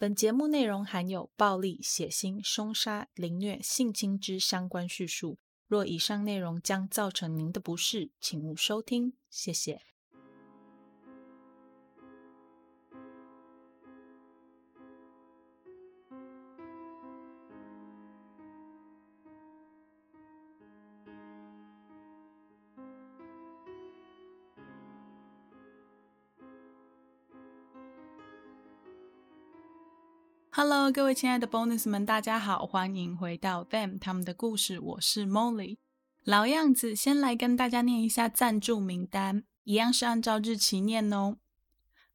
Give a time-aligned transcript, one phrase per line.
[0.00, 5.38] 本节目内容含有暴力、血腥、凶杀、凌虐、性侵之相关叙述。
[5.66, 9.14] 若以上内容将造成您的不适，请勿收听。
[9.28, 9.97] 谢谢。
[30.60, 34.80] Hello，各位亲爱的 Bonus 们，大家好，欢迎回到 Them 他们的故事。
[34.80, 35.76] 我是 Molly，
[36.24, 41.36] 老样子，先来跟大家念一下赞助名单，一样是按照日期念哦。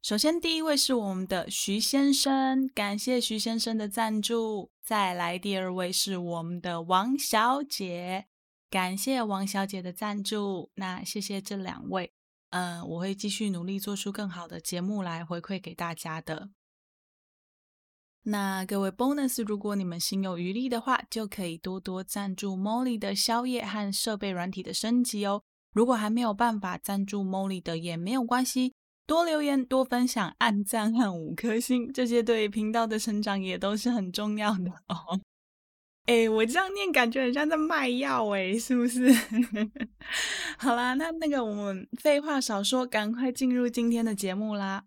[0.02, 4.70] 首先，第一位是我们的徐先生，感谢徐先生的赞助。
[4.82, 8.26] 再来，第二位是我们的王小姐，
[8.68, 10.70] 感谢王小姐的赞助。
[10.74, 12.12] 那谢谢这两位，
[12.50, 16.50] 嗯，我会继续努力做出更好的节目来回馈给大家的。
[18.26, 25.42] 那各位 bonus，如果你们心有余力的话，就可以多多赞助 Molly 的宵夜和设备软体的升级哦。
[25.74, 28.72] 如果还没有办法赞助 Molly 的也没有关系，
[29.06, 35.20] 多留言、多分享、按赞和五颗星，这些对频道的成长也都是很重要的哦。
[36.06, 39.12] 哎，我这样念感觉很像在卖药哎，是不是？
[40.56, 44.84] 好啦，那那个我们废话少说，赶快进入今天的节目啦。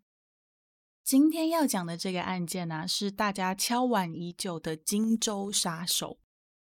[1.07, 6.19] 今天要讲的这个案件呢，是大家敲碗已久的荆州杀手。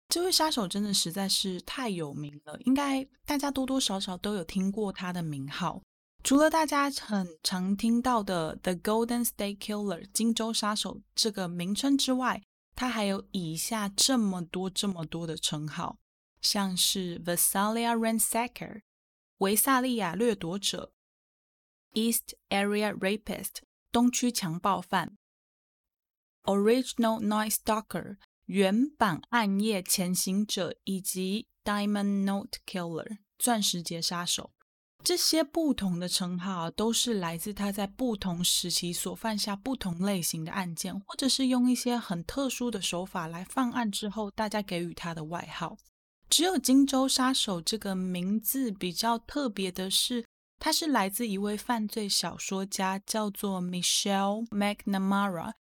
[0.08, 5.80] 这位杀手真的实在是太有名了，应该大家多多少少都有听过他的名号。
[6.24, 12.42] 除了大家很常听到的 The Golden State Killer（ 荆州杀手）这个名称之外，
[12.74, 16.00] 他还有以下这么多这么多的称号，
[16.40, 18.80] 像是 Visalia Ransacker（
[19.38, 20.92] 维萨利亚掠夺者）、
[21.94, 23.62] East Area Rapist。
[23.92, 25.18] 东区强暴犯
[26.44, 34.54] ，Original Night Stalker 原版暗夜潜行者，以及 Diamond Note Killer 钻石节杀手，
[35.04, 45.76] 这些不同的称号都是来自他在不同时期所犯下不同类型的案件，或者是用一些很特殊的手法来犯案之后，大家给予他的外号。
[46.30, 50.24] 只有荆州杀手这个名字比较特别的是。
[50.64, 55.54] 他是来自一位犯罪小说家，叫做 Michelle McNamara。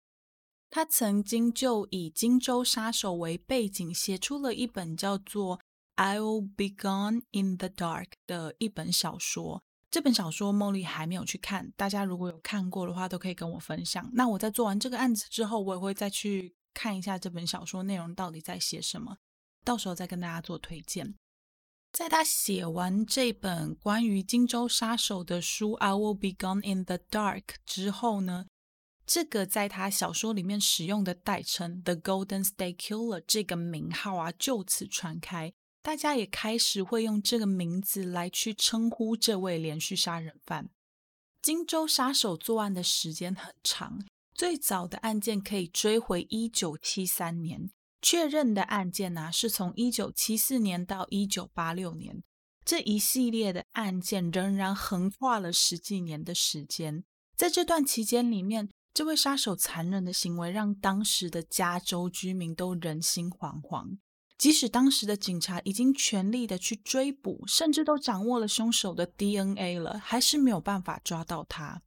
[0.69, 5.57] 他曾经就以荆州杀手为背景，写出了一本叫做
[5.95, 9.63] 《I'll Be Gone in the Dark》的一本小说。
[9.89, 14.07] 这本小说茉莉还没有去看，大家如果有看过的话，都可以跟我分享。
[14.13, 19.17] 那我在做完这个案子之后，我也会再去看一下这本小说内容到底在写什么，
[19.65, 21.15] 到时候再跟大家做推荐。
[21.91, 28.45] 在他写完这本关于荆州杀手的书《I Will Be Gone in the Dark》之后呢，
[29.05, 40.69] 这个在他小说里面使用的代称 “The Golden State Killer” 这个名号啊，就此传开，大家也开始会用这个名字来去称呼这位连续杀人犯。
[41.41, 43.99] 荆州杀手作案的时间很长，
[44.33, 47.69] 最早的案件可以追回一九七三年。
[48.01, 52.23] 确认的案件呢，是从一九七四年到一九八六年，
[52.65, 57.03] 这一系列的案件仍然横跨了十几年的时间。
[57.35, 63.97] 在这段期间里面，这位杀手残忍的行为让当时的加州居民都人心惶惶。
[64.37, 71.83] 即使当时的警察已经全力的去追捕，甚至都掌握了凶手的 DNA 了，还是没有办法抓到他。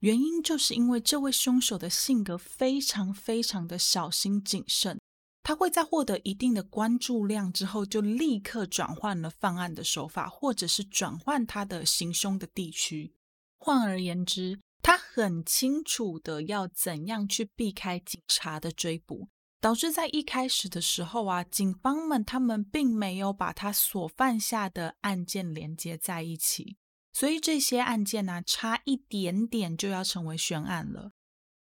[0.00, 5.00] 原因就是因为这位凶手的性格非常非常的小心谨慎。
[5.44, 13.14] 他会在获得一定的关注量之后，就立刻转换了犯案的手法，或者是转换他的行凶的地区。
[13.58, 19.28] 换而言之，他很清楚的要怎样去避开警察的追捕，
[19.60, 26.78] 导致在一开始的时候啊，警方们他们并没有把他所犯下的案件连接在一起，
[27.12, 31.12] 所以这些案件呢，差一点点就要成为悬案了。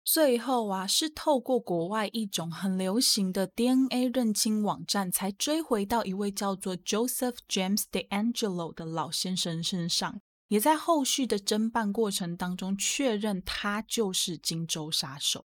[0.03, 15.45] 最后啊，是透过国外一种很流行的 DNA 认亲网站，才追回到一位叫做 Joseph James DeAngelo 的老先生身上，也在后续的侦办过程当中确认他就是荆州杀手。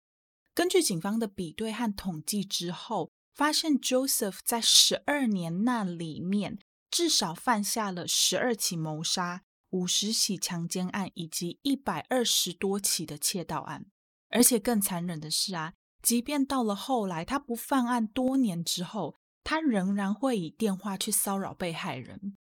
[0.53, 6.59] 根据警方的比对和统计之后，发现 Joseph 在十二年那里面
[6.91, 13.87] 至少犯下了十二起谋杀、五十起强奸案以及一百二十多起的窃盗案。
[14.31, 22.37] 而且更残忍的是啊，即便到了后来，他不犯案多年之后，他仍然会以电话去骚扰被害人。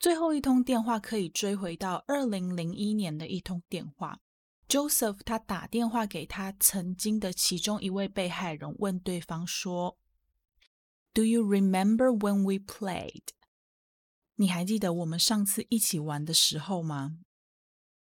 [0.00, 4.20] 最后一通电话可以追回到二零零一年的一通电话
[4.68, 9.98] Joseph 他打电话给他曾经的其中一位被害人，问对方说
[11.12, 13.28] ：“Do you remember when we played？”
[14.36, 17.18] 你还记得我们上次一起玩的时候吗？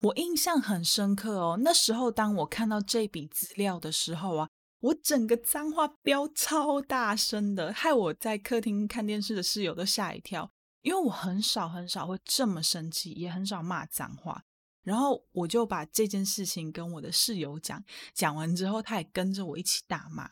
[0.02, 1.60] 我印象很深刻哦。
[1.62, 4.50] 那时候当我看到这笔资料的时候啊，
[4.80, 10.52] 我整个脏话飙超大声的，害我在客厅看电视的室友都吓一跳。
[10.84, 14.44] 因为我很少很少会这么生气，也很少骂脏话。
[14.84, 17.84] 然后我就把这件事情跟我的室友讲，
[18.14, 20.30] 讲完之后，他也跟着我一起大骂。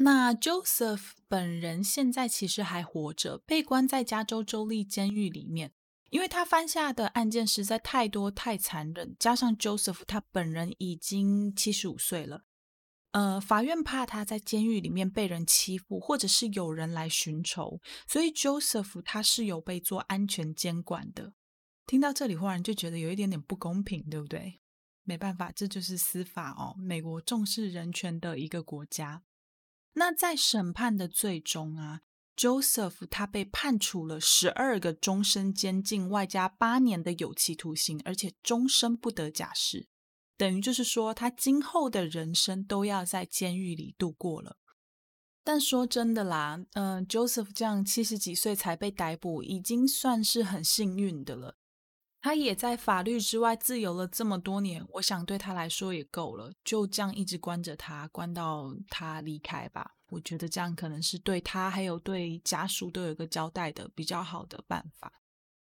[0.00, 5.72] 那 Joseph 本人现在其实还活着，被关在加州州立监狱里面，
[6.10, 12.44] 因为他犯下的案件实在太多太残忍，加上 Joseph 他本人已经七十五岁了，
[13.12, 21.34] 呃，法院怕他在监狱里面被人欺负，或者是有人来寻仇，所以 Joseph 他是有被做安全监管的。
[21.86, 24.60] 听到这里，忽然就觉得有一点点不公平，对不对？
[25.04, 26.76] 没办法，这就是司法哦。
[26.78, 29.22] 美国重视人权的一个国家。
[29.94, 32.02] 那在审判的最终啊
[32.38, 39.88] ，Joseph 他被判处了十二个终身监禁，外加八年的有期徒刑，而且终身不得假释。
[40.36, 44.56] 等于就是说，他今后的人生都要在监狱里度过了。
[45.42, 51.56] 但说真的啦，嗯，Joseph 这样七十几岁才被逮捕，已经算是很幸运的了。
[52.20, 56.52] 他也在法律之外自由了这么多年，我想对他来说也够了。
[56.62, 59.97] 就这样一直关着他，关到他离开吧。
[60.08, 65.12] 我觉得这样可能是对他还有对家属都有一个交代的比较好的办法。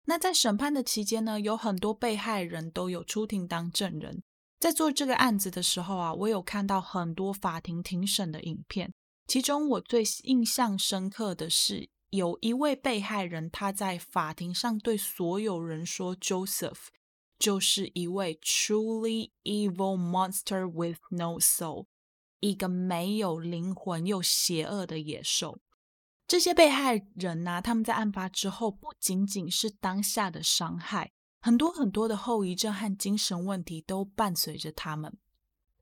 [0.05, 4.23] 那在审判的期间呢，有很多被害人都有出庭当证人。
[4.59, 8.94] 在做这个案子的时候啊，我有看到很多法庭庭审的影片，
[9.27, 11.89] 其中我最印象深刻的是。
[12.11, 16.88] 有一位被害人，他在法庭上对所有人说：“Joseph
[17.38, 21.88] 就是一位 truly evil monster with no soul，
[22.39, 25.60] 一个没有灵魂又邪恶的野兽。”
[26.28, 35.18] 这些被害人呢，他们在案发之后，不仅仅是当下的伤害，很多很多的后遗症和精神问题都伴随着他们。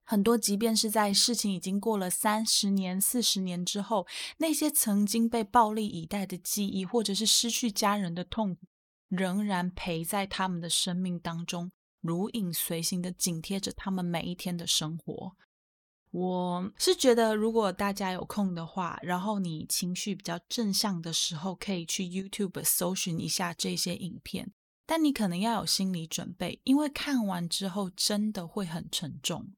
[0.03, 4.05] 很多，即便是在事情已经过了三十年、四十年之后，
[4.37, 8.67] 那些曾经被暴力以待的记忆，或者是失去家人的痛苦，
[9.09, 15.35] 仍然陪在他们的生命当中，如影随形的紧贴着他们每一天的生活。
[16.17, 24.53] 我是觉得，如果大家有空的话，然后你情绪比较正向的时候，可以去 YouTube 搜寻一下这些影片，
[24.85, 29.51] 但你可能要有心理准备，因为看完之后真的会很沉重。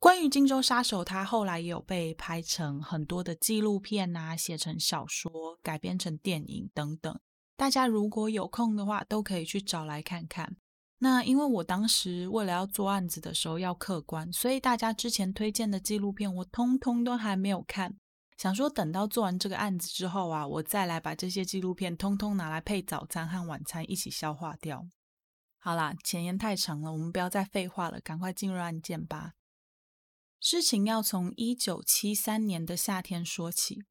[0.00, 5.30] 关于《荆州杀手》，他后来也有被拍成很多的纪录片啊，写成小说，
[5.62, 7.16] 改编成电影等等。
[7.56, 10.56] 大家如果有空的话，都可以去找来看看。
[11.02, 17.96] 那因为我当时为了要做案子的时候要客观，所以大家之前推荐的纪录片我通通都还没有看。
[18.36, 24.86] 想说等到做完这个案子之后啊，我再来把这些纪录片通通拿来配早餐和晚餐一起消化掉。
[25.58, 29.32] 好啦，前言太长了，我们不要再废话了，赶快进入案件吧。
[30.38, 33.84] 事情要从一九七三年的夏天说起。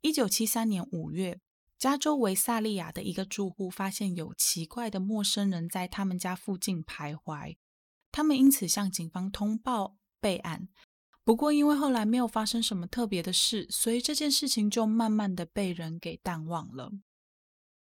[0.00, 1.40] 一九七三年五月，
[1.80, 7.56] 加州维萨利亚的一个住户发现有奇怪的陌生人在他们家附近徘徊，
[8.12, 10.68] 他们因此向警方通报备案。
[11.24, 16.92] 不过，因为后来没有发生什么特别的事，所以这件事情就慢慢的被人给淡忘了。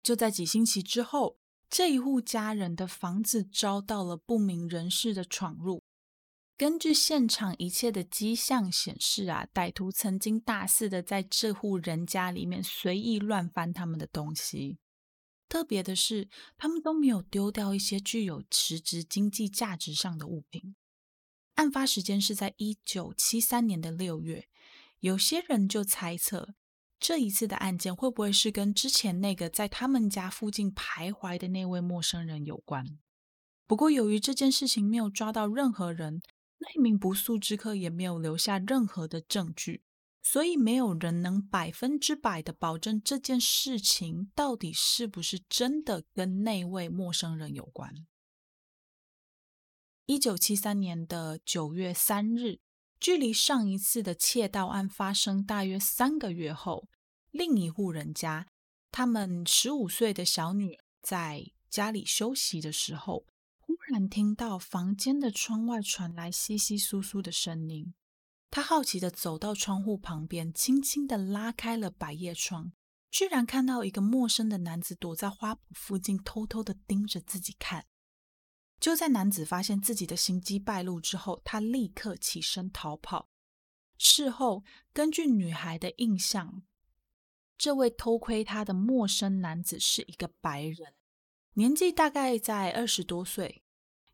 [0.02, 1.38] 就在几星期之后，
[1.70, 5.84] 这一户家人的房子遭到了不明人士的闯入。
[6.58, 14.78] 根据现场一切的迹象显示啊，歹徒曾经大肆的在这户人家里面随意乱翻他们的东西。
[15.50, 20.78] 特别的是，他们都没有丢掉一些具有实质经济价值上的物品。
[21.56, 24.48] 案发时间是在一九七三年的六月，
[25.02, 26.56] 有些人就猜测
[26.98, 32.98] 这一次的案件会不会是跟之前那个在他们家附近徘徊的那位陌生人有关。
[33.68, 36.22] 不过，由于这件事情没有抓到任何人。
[36.58, 39.84] 那一名不速之客也没有留下任何的证据，
[40.24, 48.08] 所以没有人能百分之百的保证这件事情到底是不是真的跟那位陌生人有关。
[50.06, 52.60] 一九七三年的九月三日，
[53.00, 56.88] 距离上一次的窃盗案发生大约三个月后，
[57.32, 58.48] 另一户人家，
[58.92, 63.26] 他们十五岁的小女在家里休息的时候。
[63.68, 67.94] 忽然听到房间的窗外传来窸窸窣窣的声音，
[68.50, 72.72] 他好奇的走到窗户旁边，轻轻的拉开了百叶窗，
[73.12, 77.86] 居然看到一个陌生的男子躲在花圃附近，偷偷的盯着自己看。
[78.80, 83.30] 就在男子发现自己的行迹败露之后，他立刻起身逃跑。
[83.98, 86.64] 事后，根据女孩的印象，
[87.58, 90.95] 这位偷窥她的陌生男子是一个白人，
[91.58, 93.64] 年纪大概在二十多岁，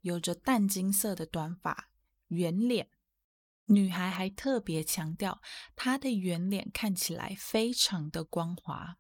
[0.02, 1.90] 有着淡金色的短发，
[2.28, 2.90] 圆脸。
[3.66, 5.42] 女孩还特别强调，
[5.76, 8.98] 她的圆脸看起来非常的光滑。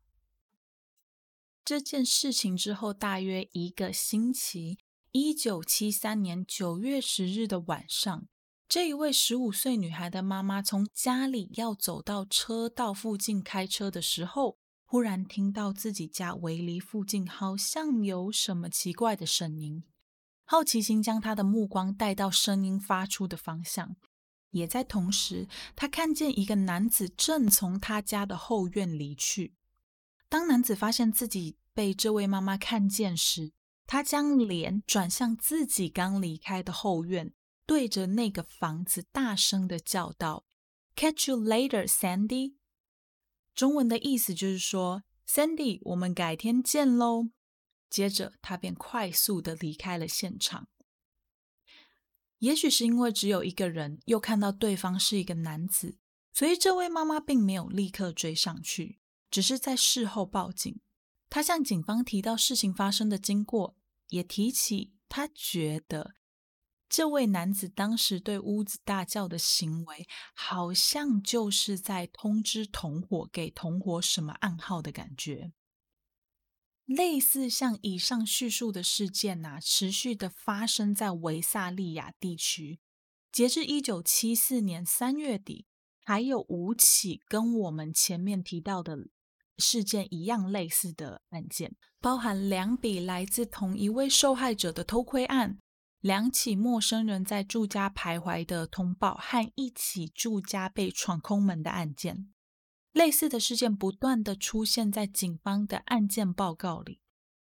[1.63, 4.79] 这件事情之后，大约一个星期，
[5.11, 8.27] 一九七三年九月十日的晚上，
[8.67, 14.57] 这一位十五岁女孩的妈妈从家里要走到车道附近开车的时候，
[14.91, 19.85] 忽然听到自己家围篱附近好像有什么奇怪的声音。
[20.43, 23.95] 好奇心将他的目光带到声音发出的方向。
[24.49, 29.53] 也在同时，他看见一个男子正从他家的后院离去。
[30.27, 33.53] 当男子发现自己被这位妈妈看见时，
[33.87, 37.33] 他将脸转向自己刚离开的后院，
[37.65, 40.43] 对着那个房子大声的叫道
[40.97, 42.55] ：“Catch you later, Sandy。”
[43.53, 47.29] 中文的意思就是说：“Sandy，我们改天见喽。”
[47.89, 50.69] 接着，他便快速的离开了现场。
[52.39, 55.97] 也许是因为只有一个人，又看到对方是一个男子，
[56.33, 60.79] 所以这位妈妈并没有立刻追上去，只是在事后报警。
[61.29, 63.75] 她向警方提到事情发生的经过，
[64.07, 66.15] 也提起她觉得
[66.91, 70.05] 这位男子当时对屋子大叫的行为，
[70.35, 75.53] 好像就是在通知同伙，给同伙什么暗号的感觉。
[76.85, 82.81] 类似像以上叙述的事件呐，持续的发生在维萨利亚地区。
[83.31, 85.65] 截至一九七四年三月底，
[86.03, 89.07] 还有五起跟我们前面提到的
[89.57, 95.57] 事件一样类似的案件，包含两笔来自同一位受害者的偷窥案，
[96.01, 102.31] 两起陌生人在住家徘徊的通报，和一起住家被闯空门的案件。
[102.91, 106.99] 类似的事件不断的出现在警方的案件报告里，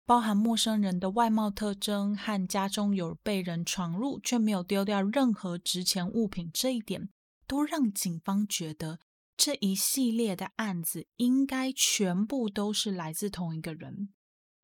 [0.05, 7.09] 包含陌生人的外貌特征和家中有被人闯入却没有丢掉任何值钱物品这一点，
[7.45, 8.99] 都让警方觉得
[9.37, 14.09] 这一系列的案子应该全部都是来自同一个人。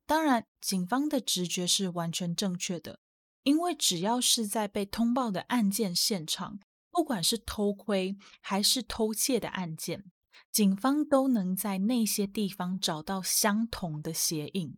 [0.04, 3.00] 当然，警方的直觉是完全正确的，
[3.44, 6.58] 因为只要是在被通报的案件现场，
[6.90, 10.10] 不管是偷窥还是偷窃的案件。
[10.50, 14.76] 警方都能在那些地方找到相同的鞋印。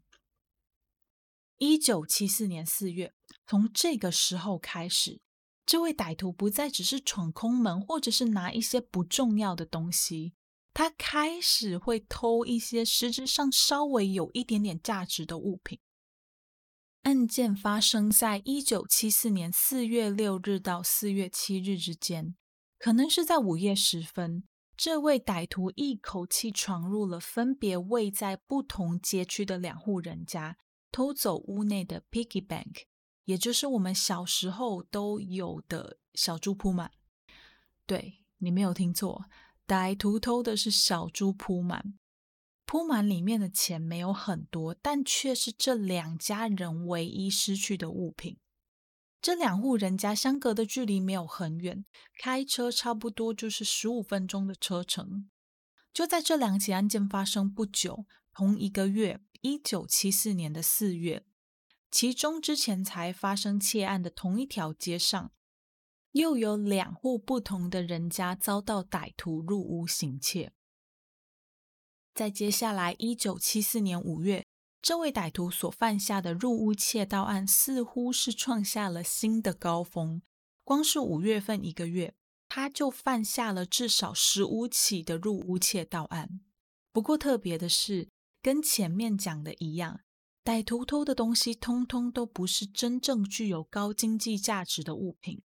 [1.58, 3.14] 一九七四年四月，
[3.46, 5.20] 从这个时候开始，
[5.64, 10.34] 这位歹徒不再只是闯空门，或者是拿一些不重要的东西，
[10.74, 15.78] 他开始会偷一些实质上稍微有一点点价值的物品。
[17.06, 22.34] 案件发生在一九七四年四月六日到四月七日之间，
[22.80, 24.42] 可能是在午夜时分。
[24.76, 30.58] 这位歹徒一口气闯入了分别位在不同街区的两户人家，
[30.90, 32.82] 偷走屋内的 piggy bank，
[33.26, 36.90] 也就是我们小时候都有的小猪铺满。
[37.86, 39.26] 对你没有听错，
[39.64, 41.94] 歹徒偷的是小猪铺满。
[42.66, 48.38] 铺满里面的钱没有很多，但却是这两家人唯一失去的物品。
[49.22, 51.84] 这两户人家相隔的距离没有很远，
[52.18, 55.30] 开车差不多就是十五分钟的车程。
[55.92, 58.04] 就在这两起案件发生不久，
[58.34, 61.24] 同一个月，一九七四年的四月，
[61.90, 65.32] 其中之前才发生窃案的同一条街上，
[66.10, 70.52] 又有两户不同的人家遭到歹徒入屋行窃。
[72.16, 74.42] 在接下来，一九七四年五月。
[74.80, 80.22] 这位歹徒所犯下的入屋窃盗案似乎是创下了新的高峰。
[80.64, 82.14] 光是五月份一个月，
[82.48, 86.40] 他就犯下了至少十五起的入屋窃盗案。
[86.90, 88.08] 不过特别的是，
[88.40, 90.00] 跟前面讲的一样，
[90.42, 95.42] 歹徒偷的东西通通都不是真正具有高经济价值的物品，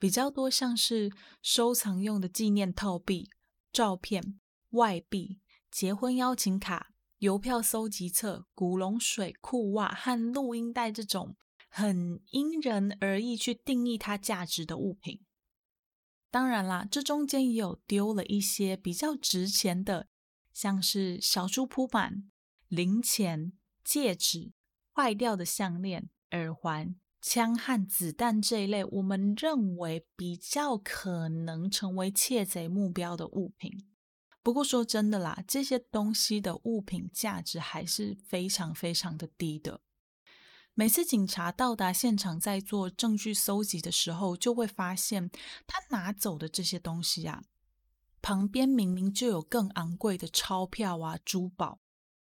[0.00, 3.30] 比较多像是收藏用的纪念套币、
[3.72, 5.38] 照片、外币、
[5.70, 6.92] 结婚邀请卡。
[7.18, 11.34] 邮票搜集册、古龙水裤袜和录音带这种
[11.68, 15.22] 很因人而异去定义它价值的物品。
[16.30, 20.06] 当然啦，这中间也有丢了一些比较值钱的，
[20.52, 22.30] 像是小猪铺板、
[22.68, 24.52] 零钱、戒指、
[24.94, 33.88] 坏掉的项链、耳环、枪和子弹这一类，我们认为比较可能成为窃贼目标的物品。
[34.48, 39.82] 不过说真的啦，这些东西的物品价值还是非常非常的低的。
[40.72, 45.30] 每次警察到达现场，在做证据搜集的时候，就会发现
[45.66, 47.44] 他拿走的这些东西啊，
[48.22, 51.80] 旁边明明就有更昂贵的钞票啊、珠宝，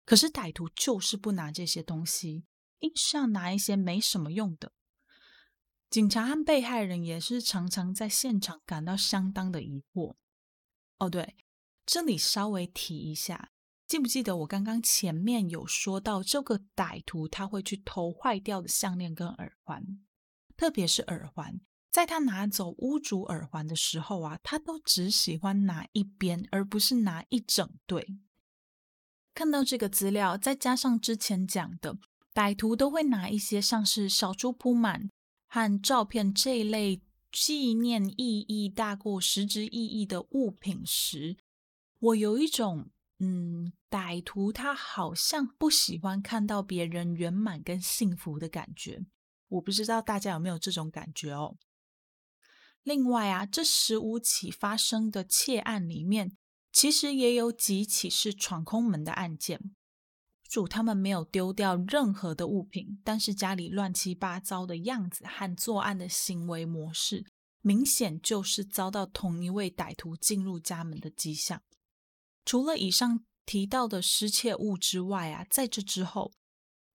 [0.05, 2.45] 可是歹徒就是不拿这些东西，
[2.79, 4.71] 硬是要拿一些没什么用的。
[5.91, 10.15] 警察和被害人也是常常在现场感到相当的疑惑。
[10.99, 11.35] 哦，对，
[11.85, 13.51] 这里稍微提一下。
[13.87, 20.01] 记不记得我刚刚前面有说到，这个歹徒他会去偷坏掉的项链跟耳环，
[20.57, 21.61] 特别是耳环。
[21.91, 28.17] 在他拿走屋主耳环的时候啊，他都只喜欢拿一边，而不是拿一整对。
[29.35, 31.99] 看到这个资料，再加上之前讲的，
[32.33, 35.11] 歹徒都会拿一些像是小猪铺满
[35.49, 41.37] 和照片这一类纪念意义大过实质意义的物品时，
[42.03, 42.91] 我有一种。
[43.25, 49.07] 嗯，歹徒他好像不喜欢看到别人圆满跟幸福的感觉，
[49.47, 51.57] 我不知道大家有没有这种感觉哦。
[52.83, 56.37] 另外啊，这十五起发生的窃案里面，
[56.73, 59.73] 其实也有几起是闯空门的案件，
[60.49, 67.25] 主他们没有丢掉任何的物品，但是家里乱七八糟的样子和作案的行为模式，
[67.61, 71.63] 明显就是遭到同一位歹徒进入家门的迹象。
[72.45, 76.33] 除了以上提到的失窃物之外啊，在这之后，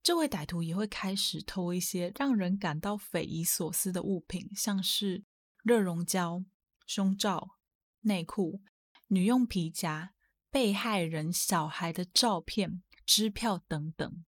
[0.02, 5.24] 这位歹徒也会开始偷一些让人感到匪夷所思的物品，像是
[5.62, 6.44] 热熔胶、
[6.86, 7.56] 胸罩、
[8.00, 8.60] 内裤、
[9.06, 10.14] 女用皮夹、
[10.50, 14.24] 被害人小孩的照片、支票等等。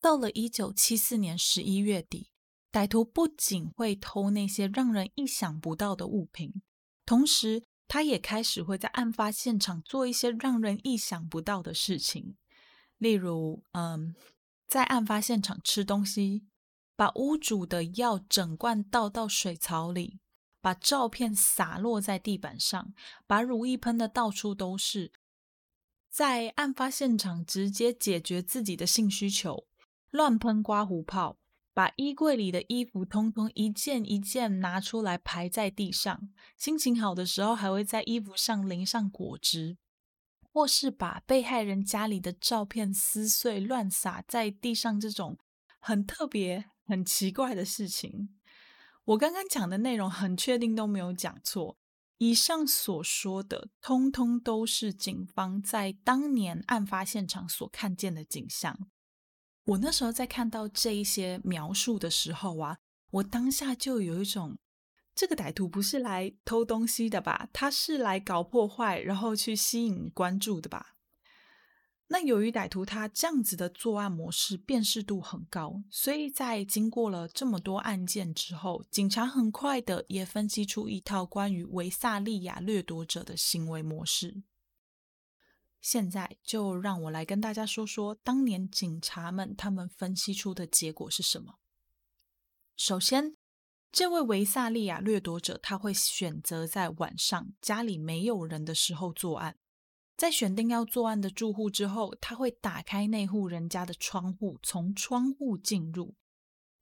[0.00, 2.30] 到了一九七四年十一月底，
[2.72, 6.62] 歹徒不仅会偷那些让人意想不到的物品，
[7.04, 7.64] 同时。
[7.88, 12.36] 他也开始会在案发现场做一些让人意想不到的事情，
[12.98, 14.14] 例如，嗯，
[14.66, 16.44] 在案发现场吃东西，
[16.94, 20.20] 把屋主的药整罐倒到水槽里，
[20.60, 22.92] 把照片洒落在地板上，
[23.26, 25.10] 把乳液喷的到处都是，
[26.10, 29.66] 在案发现场直接解决自己的性需求，
[30.10, 31.38] 乱喷刮胡泡。
[31.78, 39.78] 把衣柜里的衣服通通一件一件拿出来排在地上，心情好的时候还会在衣服上淋上果汁，
[40.42, 45.38] 或是把被害人家里的照片撕碎乱撒在地上，这种
[45.78, 48.36] 很特别、很奇怪的事情。
[49.04, 51.78] 我刚刚讲的内容很确定都没有讲错，
[52.16, 58.88] 以上所说的通通都是警方在当年案发现场所看见的景象。
[59.68, 62.78] 我那时候在看到这一些描述的时候啊，
[63.10, 64.56] 我当下就有一种，
[65.14, 67.50] 这个歹徒不是来偷东西的吧？
[67.52, 70.94] 他是来搞破坏，然后去吸引关注的吧？
[72.06, 84.42] 那由于歹徒他这样子的作案模式辨识度很高，所以在经过了这么多案件之后，警察很快的也分析出一套关于维萨利亚掠夺者的行为模式。
[85.80, 91.58] 现在就让我来跟大家说说当年警察们他们分析出的结果是什么。
[92.76, 93.36] 首先，
[93.90, 99.56] 这位维萨利亚掠夺者他会选择在晚上家里没有人的时候作案，
[100.16, 106.16] 在选定要作案的住户之后，他会打开那户人家的窗户，从窗户进入。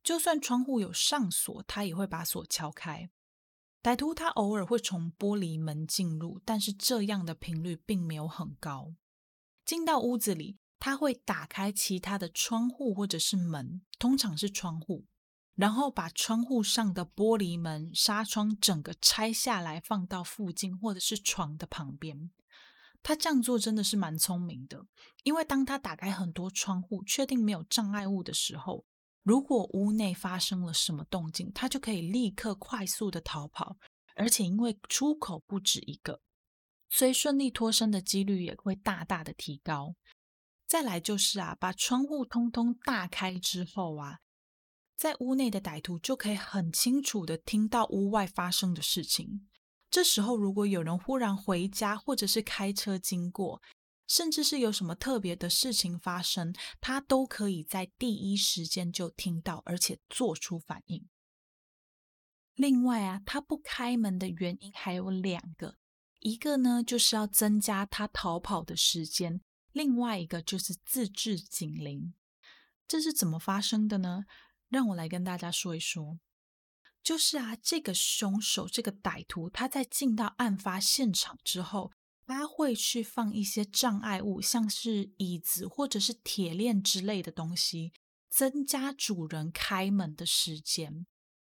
[0.03, 3.11] 就算窗户有上锁，他也会把锁敲开。
[3.87, 8.97] 歹徒他偶尔会从玻璃门进入，但是这样的频率并没有很高。
[9.65, 15.05] 进到屋子里，他会打开其他的窗户或者是门，通常是窗户，
[15.55, 22.33] 然后把窗户上的玻璃门、纱窗整个拆下来，放到附近或者是床的旁边。
[23.05, 24.85] 他这样做真的是蛮聪明的，
[25.23, 28.85] 因为当他打开很多窗户，确定没有障碍物的时候。
[29.27, 33.77] 如果屋内发生了什么动静，他就可以立刻快速的逃跑，
[34.15, 36.21] 而且因为出口不止一个，
[36.89, 39.97] 所以顺利脱身的几率也会大大的提高。
[40.69, 44.21] 再来就是啊，把窗户通通大开之后啊，
[44.97, 49.49] 在屋内的歹徒就可以很清楚的听到屋外发生的事情。
[49.91, 53.61] 这时候如果有人忽然回家，或者是开车经过。
[54.07, 61.09] 甚至是有什么特别的事情发生，他都可以在第一时间就听到，而且做出反应。
[62.55, 65.77] 另外啊，他不开门的原因还有两个，
[66.21, 69.41] 一个呢就是要增加他逃跑的时间，
[69.73, 72.15] 另外一个就是自制警铃。
[72.89, 74.25] 这是怎么发生的呢？
[74.69, 76.21] 让我来跟大家说一说。
[77.03, 81.93] 就是啊，这个凶手，这个歹徒，他在进到案发现场之后。
[82.27, 87.93] 他会去放一些障碍物，像是椅子或者是铁链之类的东西，
[88.29, 91.07] 增加主人开门的时间。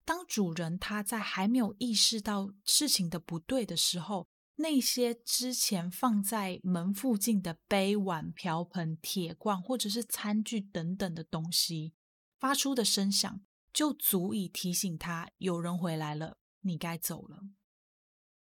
[0.06, 11.94] 当主人他在还没有意识到事情的不对的时候，那些之前放在门附近的杯碗瓢盆、铁罐或者是餐具等等的东西
[12.40, 13.42] 发出的声响，
[13.74, 17.44] 就足以提醒他有人回来了，你该走了。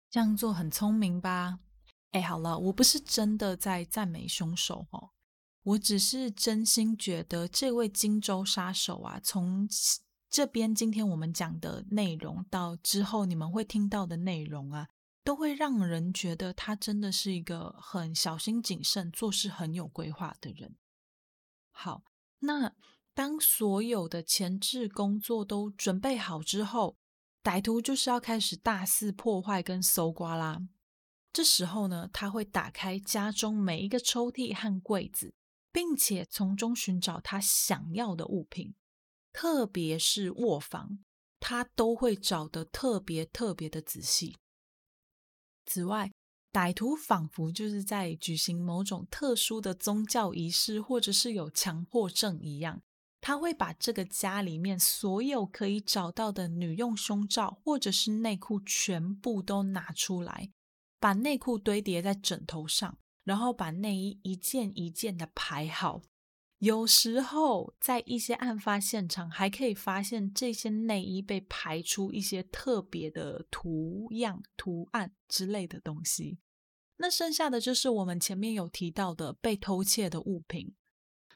[0.09, 1.59] 这样做很聪明吧？
[2.15, 5.09] 哎，好了，我不是真的在赞美凶手哦，
[5.63, 9.67] 我只是真心觉得这位荆州杀手啊，从
[10.29, 14.87] 这边今天我们讲的内容到之后你们会听到的内容啊。
[15.25, 20.75] 都会让人觉得他真的是一个很小心谨慎、做事很有规划的人。
[21.71, 22.03] 好，
[22.41, 22.75] 那
[23.15, 26.97] 当所有的前置工作都准备好之后，
[27.41, 30.61] 歹徒就是要开始大肆破坏跟搜刮啦。
[31.35, 35.33] 这时候呢，他会打开家中每一个抽屉和柜子，
[35.69, 38.73] 并且从中寻找他想要的物品，
[39.33, 40.99] 特别是卧房，
[41.41, 44.37] 他都会找得特别特别的仔细。
[45.65, 46.09] 此外，
[46.53, 52.81] 歹徒仿佛就是在举行某种特殊的宗教仪式，或者是有强迫症一样。
[53.19, 60.51] 他会把这个家里面所有可以找到的女用胸罩或者是内裤全部都拿出来，
[61.05, 66.01] 把内裤堆叠在枕头上，然后把内衣一件一件的排好。
[66.57, 76.39] 有时候在一些案发现场，还可以发现这些内衣被排出一些特别的图样、图案之类的东西。
[76.97, 80.73] 那剩下的就是我们前面有提到的被偷窃的物品。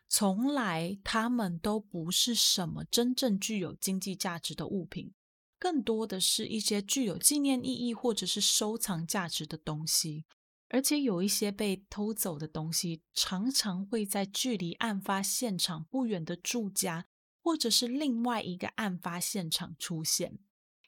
[0.08, 5.14] 从来他们都不是什么真正具有经济价值的物品，
[5.60, 10.26] 更多的是一些具有纪念意义或者是收藏价值的东西。
[10.70, 17.08] 而且有一些被偷走的东西，常常会在距离案发现场不远的住家，
[17.42, 20.38] 或者是另外一个案发现场出现。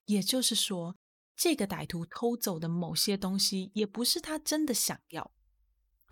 [0.05, 0.97] 也就是说，
[1.35, 5.31] 这个歹徒偷走的某些东西，也不是他真的想要，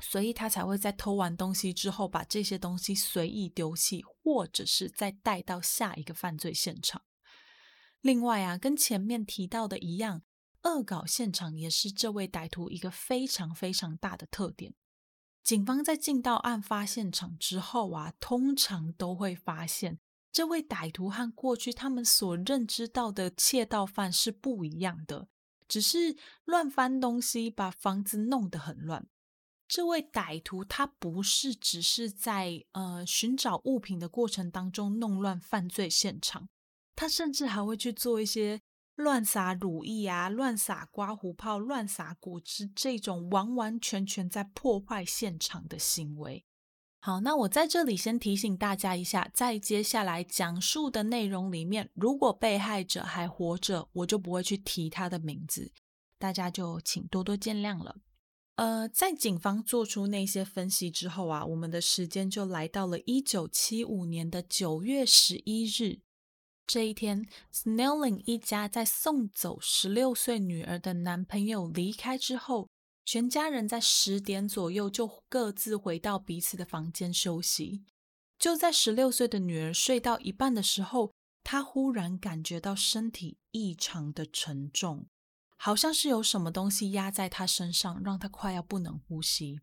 [0.02, 7.04] 所以他才会在偷完东西之后，把这些东西随意丢弃，或者是再带到下一个犯罪现场。
[8.02, 10.24] 另外啊，跟前面提到的一样。
[10.64, 14.74] 恶搞现场也是这位歹徒一个非常非常大的特点。
[15.42, 20.00] 警方在进到案发现场之后啊，通常都会发现
[20.34, 25.30] 这位歹徒和过去他们所认知到的窃盗犯是不一样的，
[25.66, 29.08] 只是乱翻东西，把房子弄得很乱。
[29.66, 36.50] 这位歹徒他不是只是在呃寻找物品的过程当中弄乱犯罪现场，
[37.00, 38.60] 他甚至还会去做一些。
[38.96, 46.44] 乱撒乳液啊，乱撒刮胡泡，乱撒果汁，这种完完全全在破坏现场的行为。
[47.00, 55.72] 好，那我在这里先提醒大家一下，在接下来讲述的内容里面，如果被害者还活着，我就不会去提他的名字，
[56.18, 57.96] 大家就请多多见谅了。
[58.58, 66.02] 呃，在警方做出那些分析之后啊，我们的时间就来到了一九七五年的九月十一日。
[66.70, 72.70] 这一天，Snelling 一家在送走十六岁女儿的男朋友离开之后，
[73.04, 77.86] 全家人在十点左右就各自回到彼此的房间休息。
[78.38, 81.12] 就在十六岁的女儿睡到一半的时候，
[81.44, 85.08] 她忽然感觉到身体异常的沉重，
[85.58, 89.60] 好像是有什么东西压在她身上，让她快要不能呼吸。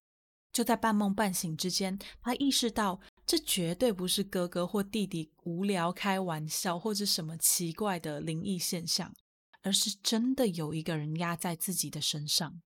[0.57, 2.99] 就在半梦半醒之间，他意识到。
[3.27, 9.13] 这绝对不是哥哥或弟弟无聊开玩笑，或者什么奇怪的灵异现象，
[9.63, 12.63] 而是真的有一个人压在自己的身上。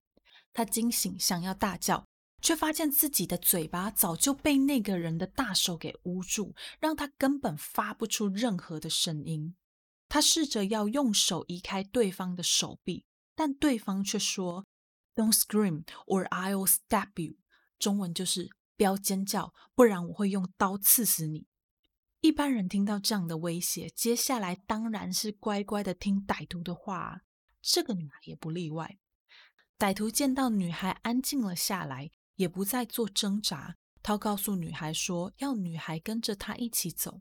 [0.53, 2.07] 他惊醒，想要大叫，
[2.41, 9.57] 却发现自己的嘴巴早就被那个人的大手给捂住，让他根本发不出任何的声音。
[10.09, 14.67] 他试着要用手移开对方的手臂，但对方却说
[15.17, 17.37] ：“Don't scream, or I'll stab you。”
[17.81, 18.51] 中文就是。
[18.77, 21.47] 不要尖叫，不然我会用刀刺死你。
[22.23, 27.21] 一般人听到这样的威胁，接下来当然是乖乖的听歹徒的话。
[27.61, 28.99] 这个女孩也不例外。
[29.79, 33.77] 歹徒见到女孩安静了下来，也不再做挣扎。
[34.03, 37.21] 他告诉女孩说，要女孩跟着他一起走，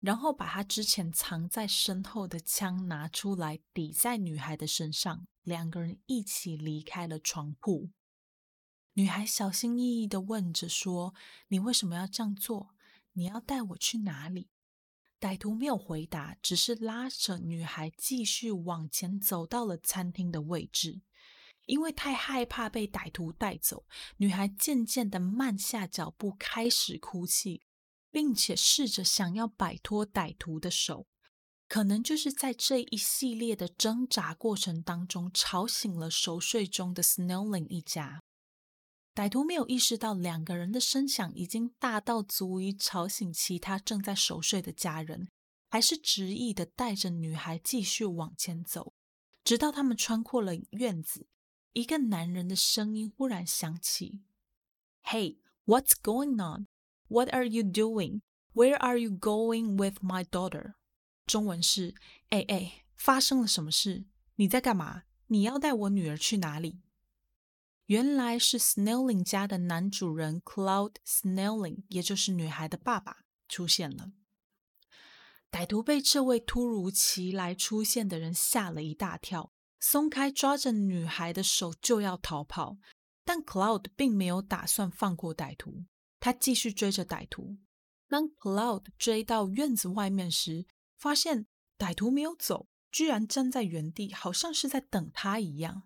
[0.00, 5.26] 然后把他之前藏在身后的枪拿出来抵在女孩的身上。
[5.42, 7.90] 两个人一起离开了床铺。
[8.94, 11.14] 女孩小心翼翼的问着：“说
[11.48, 12.74] 你为什么要这样做？
[13.12, 14.48] 你要带我去哪里？”
[15.20, 21.02] 歹徒没有回答，只是拉着女孩继续往前走到了餐厅的位置。
[21.66, 23.84] 因为太害怕被歹徒带走，
[24.16, 27.62] 女孩渐渐的慢下脚步，开始哭泣。
[28.14, 31.08] 并且试着想要摆脱歹徒的手。
[31.66, 38.22] 可能就是在这一系列的挣扎过程当中，吵醒了熟睡中的 Snowling 一家。
[39.14, 45.28] 歹徒没有意识到两个人的声响已经大到足以吵醒其他正在熟睡的家人，
[45.70, 48.92] 还是执意的带着女孩继续往前走，
[49.44, 51.28] 直到他们穿过了院子，
[51.74, 54.22] 一个男人的声音忽然响起
[55.04, 56.66] ：“Hey, what's going on?
[57.06, 58.22] What are you doing?
[58.52, 60.74] Where are you going with my daughter?”
[61.26, 61.94] 中文是：
[62.30, 64.06] 哎哎，发生了什么事？
[64.34, 65.04] 你在干嘛？
[65.28, 66.80] 你要带我女儿去哪里？
[67.86, 74.12] 原来是 Snelling 家的男主人 Cloud Snelling，也就是女孩的爸爸出现了。
[75.50, 82.78] 歹徒被这位突如其来出现的人吓了一大跳，松开抓着女孩的手就要逃跑。
[83.26, 85.84] 但 Cloud 并没有打算放过歹徒，
[86.20, 87.58] 他继续追着歹徒。
[88.08, 90.66] 当 Cloud 追到院子外面时，
[90.96, 91.46] 发现
[91.78, 95.84] 歹徒没有走，居然站在原地，好像是在等他一样。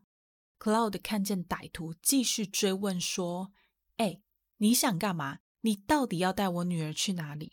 [0.58, 3.52] Cloud 看见歹徒，继续追问说
[3.98, 4.20] ：“哎，
[4.56, 5.38] 你想干嘛？
[5.60, 7.52] 你到底要带我女儿去哪里？”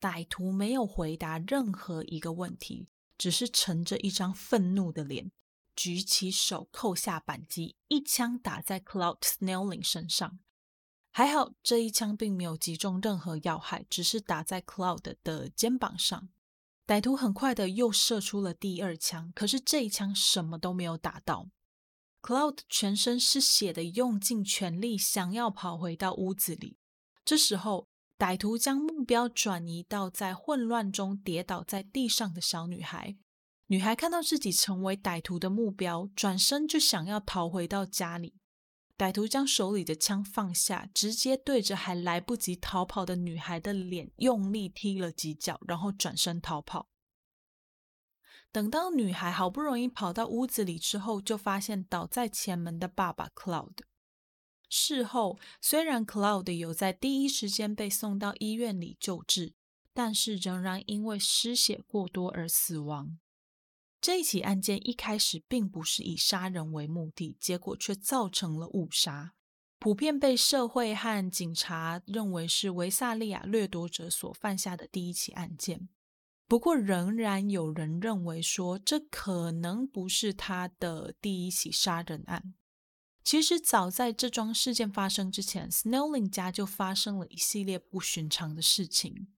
[0.00, 5.32] 歹徒没有回答任何一个问题，只是沉着一张愤怒的脸，
[5.74, 10.38] 举起手扣下扳机，一枪打在 Cloud Snelling 身上。
[11.10, 16.28] 还好这一枪并没有击中任何要害，只是打在 Cloud 的肩膀上。
[16.86, 21.50] 歹徒很快的又射出了第二枪，可是这一枪什么都没有打到。
[22.28, 26.76] Cloud 全身是血的，用尽全力想要跑回到屋子里。
[27.24, 27.86] 这时候，
[28.18, 33.16] 歹徒将目标转移到在混乱中跌倒在地上的小女孩。
[33.68, 38.34] 女孩看到自己成为歹徒的目标，转身就想要逃回到家里。
[38.98, 46.90] 歹徒将手里的枪放下，直接对着还来不及逃跑的女孩的脸用力踢了几脚，然后转身逃跑。
[48.50, 53.78] 等到女孩好不容易跑到屋子里之后，就发现倒在前门的爸爸 Cloud。
[54.70, 59.54] 事后，虽然 Cloud 有在第一时间被送到医院里救治，
[59.94, 63.18] 但是仍然因为失血过多而死亡。
[64.00, 69.34] 这一起案件一开始并不是以杀人为目的，结果却造成了误杀，
[69.78, 75.88] 普遍被社会和警察认为是维萨利亚掠夺者所犯下的第一起案件。
[76.48, 82.54] 不过，仍然有人认为说这可能不是他的第一起杀人案。
[83.22, 89.28] 其实，早在这桩事件发生之前，Snowling 家就发生了一系列不寻常的事情。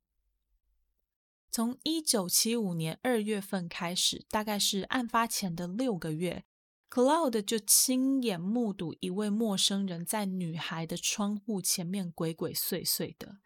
[1.51, 6.45] 从一九七五年二月份开始，大概是案发前的六个月
[6.89, 13.39] ，Cloud 就亲眼目睹一位陌生人在女孩的窗户前面鬼鬼祟祟的。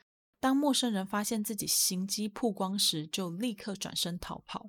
[0.44, 4.68] 当陌生人发现自己行迹曝光时，就立刻转身逃跑。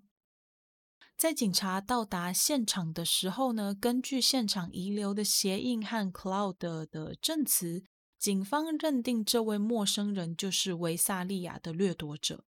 [1.17, 6.55] 在警察到达现场的时候呢，根据现场遗留的鞋印和 Cloud
[6.87, 7.83] 的证词，
[8.17, 12.45] 警方认定这位陌生人就是维萨利亚的掠夺者。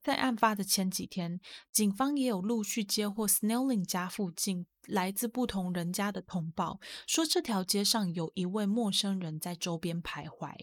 [0.00, 1.40] 在案发的前几天，
[1.72, 10.54] 警方也有陆续接获 Snelling 家附近来自不同人家的通报，说这条街上有一位陌生人在周边徘徊。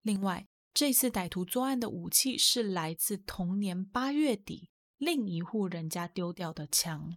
[0.00, 7.16] 另外，这次歹徒作案的武器是来自同年八月底另一户人家丢掉的枪，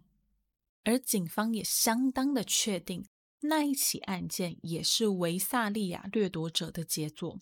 [0.82, 3.04] 而警方也相当的确定
[3.40, 7.38] 那一起案件也是维萨利亚掠夺者的杰作。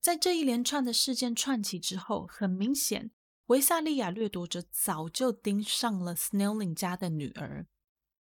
[0.00, 3.12] 在这一连串的事件串起之后，很明显，
[3.46, 7.68] 维萨利亚掠夺者早就盯上了 Snelling 家的女儿，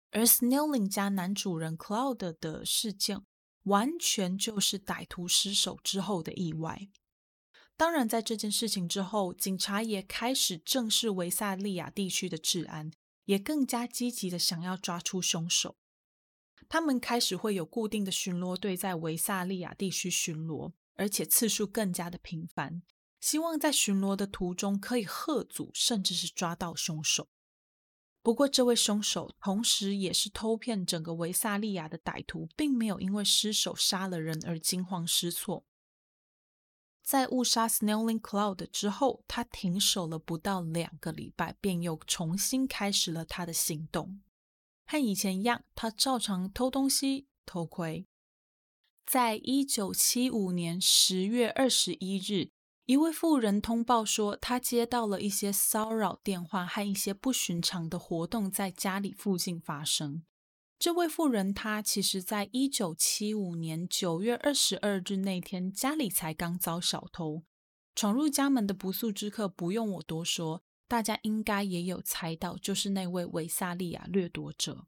[0.09, 3.23] 而 Snelling 家男主人 Cloud 的事件，
[3.65, 6.89] 完全就是歹徒失手之后的意外。
[7.77, 12.91] 当然，在这件事情之后，警察也开始正视维萨利亚地区的治安，
[13.25, 15.77] 也更加积极的想要抓出凶手。
[16.67, 20.73] 他们开始会有固定的巡逻队在维萨利亚地区巡逻。
[20.97, 22.81] 而且次数更加的频繁，
[23.19, 27.27] 希望在巡逻的途中可以喝阻，甚至是抓到凶手。
[28.25, 35.63] 不过，这位凶手同时也是偷骗整个维萨利亚的歹徒，并没有因为失手杀了人而惊慌失措。
[37.03, 44.23] 在误杀 Snelling Cloud 之后，他停手了不到两个礼拜，便又重新开始了他的行动。
[44.87, 48.07] 和以前一样，他照常偷东西、偷窥。
[49.05, 52.49] 在一九七五年十月二十一日，
[52.85, 60.23] 一位妇人通报说，她接到了一些骚扰电话和一些不寻常的活动在家里附近发生。
[60.77, 67.43] 这位妇人，她其实在一九七五年九月二十二日那天，家里才刚遭小偷，
[67.95, 74.85] 闯入家门的不速之客不用我多说，大家应该也有猜到，就是那位维萨利亚掠夺者。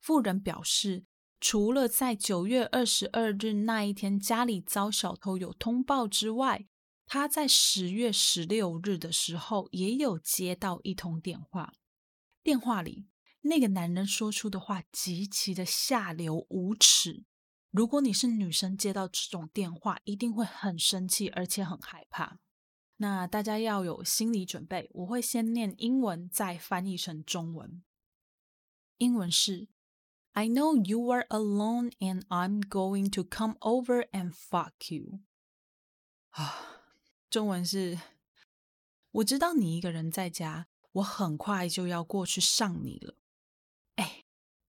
[0.00, 1.06] 妇人表示，
[1.40, 6.66] 除了在九月二十二日那一天家里遭小偷有通报之外，
[7.06, 11.72] 他在十月十六日的时候也有接到一通电话。
[12.42, 13.06] 电话里
[13.42, 17.24] 那个男人说出的话极其的下流无耻。
[17.70, 22.40] 如果你是女生接到这种电话，一定会很生气，而且很害怕。
[22.96, 27.82] 那大家要有心理准备，我会先念英文，再翻译成中文。
[28.96, 29.68] 英文是。
[30.32, 35.20] I know you are alone and I'm going to come over and fuck you.
[36.30, 36.84] 啊，
[37.28, 37.98] 中文是：
[39.10, 43.16] 我知道你一个人在家，我很快就要过去上你了。
[43.96, 44.24] 哎，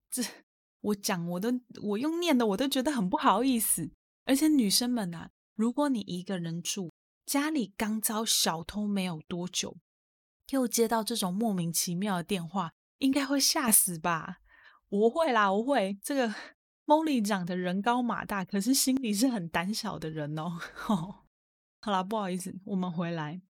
[0.09, 0.23] 这
[0.81, 3.91] 我讲我都我用念的我都觉得很不好意思。
[4.25, 6.91] 而且女生们啊，如果你一个人住，
[7.25, 9.77] 家里刚遭小偷没有多久，
[10.49, 14.39] 又接到这种莫名其妙的电话，应该会吓死吧？
[14.89, 15.97] 我会啦，我会。
[16.01, 16.33] 这个
[16.85, 20.59] Molly 长得人高马大，可是心里是很胆小的人哦。
[21.81, 23.41] 好啦，不好意思，我们回来。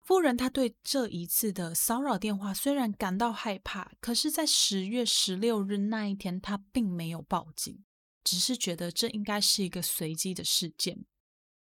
[0.00, 7.84] 夫人她对这一次的骚扰电话虽然感到害怕，可是，在十月十六日那一天，她并没有报警，
[8.24, 11.04] 只是觉得这应该是一个随机的事件。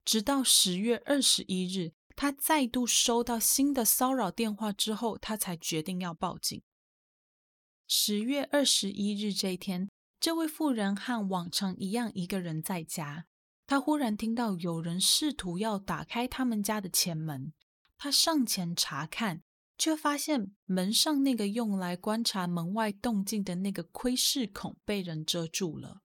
[0.06, 6.64] 直到十月二十一日，她再度收到新的骚扰电话之后，她才决定要报警。
[7.94, 13.26] 十月二十一日这一天，这位妇人和往常一样，一个人在家。
[13.68, 17.52] 她忽然听到有人试图要打开他们家的前门。
[17.98, 19.42] 她上前查看，
[19.78, 26.00] 却发现门上那个用来观察门外动静的那个窥视孔被人遮住了。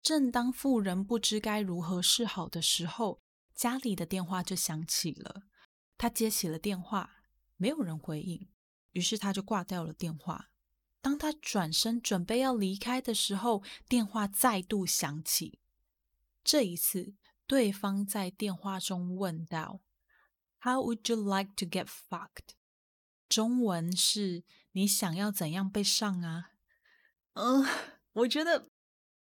[0.00, 3.20] 正当妇人不知该如何是好的时候，
[3.52, 5.42] 家里的电话就响起了。
[5.98, 7.24] 她接起了电话，
[7.56, 8.48] 没有人回应，
[8.92, 10.46] 于是她就挂掉了电话。
[11.00, 15.58] 当他转身准备要离开的时候，电话再度响起。
[16.44, 17.14] 这一次，
[17.46, 19.80] 对方在电话中问道
[20.60, 22.54] ：“How would you like to get fucked？”
[23.28, 26.50] 中文是你想要怎样被上啊？
[27.34, 27.64] 嗯，
[28.12, 28.68] 我觉得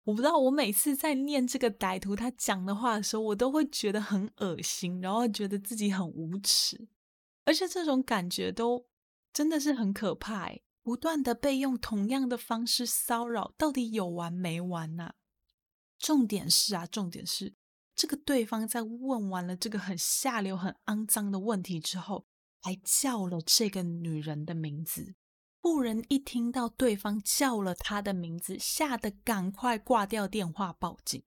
[0.05, 0.37] 我不知道。
[0.37, 6.87] 我每次在念这个歹徒他讲的话的时候，我都会觉得很恶心，然后觉得自己很无耻，
[7.45, 8.87] 而且这种感觉都
[9.33, 10.51] 真的是很可怕。
[10.85, 15.15] 不断的被用同样的方式骚扰，到底有完没完呢？
[15.99, 17.55] 重点是啊，重点是
[17.97, 22.27] 这个对方在问完了这个很下流、很肮脏的问题之后，
[22.61, 25.15] 还叫了这个女人的名字。
[25.63, 31.25] 妇人一听到对方叫了她的名字，吓得赶快挂掉电话报警。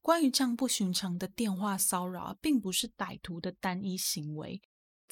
[0.00, 4.62] 关于这样不寻常的电话骚扰，并不是歹徒的单一行为。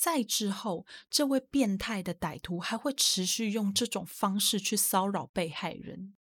[0.02, 6.16] 再之后，这位变态的歹徒还会持续用这种方式去骚扰被害人。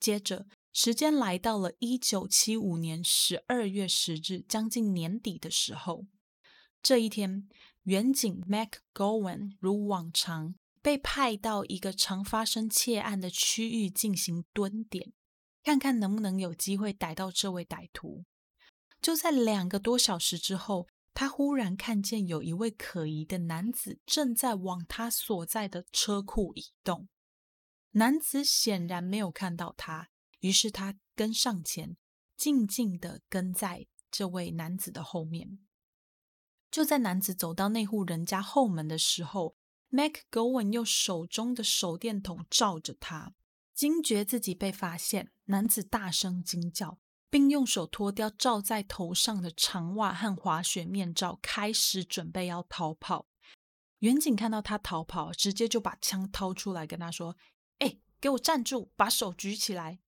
[0.00, 6.06] 接着，时间来到了一九七五年十二月十日，将近年底的时候，
[6.82, 7.48] 这一天，
[7.84, 15.12] 远警 Mac Gowan 如往常被派到一个常发生窃案的区域进行蹲点，
[15.62, 18.24] 看看能不能有机会逮到这位歹徒。
[19.00, 20.88] 就在两个多小时之后。
[21.18, 27.08] 他忽然看见有一位可疑的男子正在往他所在的车库移动。
[27.92, 31.96] 男子显然没有看到他，于是他跟上前，
[32.36, 35.58] 静静的跟在这位男子的后面。
[36.70, 39.56] 就在男子走到那户人家后门的时候
[39.88, 43.34] ，Mac Gowan 用手中的手电筒照着他，
[43.72, 46.98] 惊觉自己被发现，男子大声惊叫。
[47.28, 53.26] 并用手脱掉罩在头上的长袜和滑雪面罩，开始准备要逃跑。
[54.00, 57.36] 远景看到他逃跑，直接就把枪掏出来，跟他说
[57.80, 60.00] ：“哎，给我站住，把手举起来！”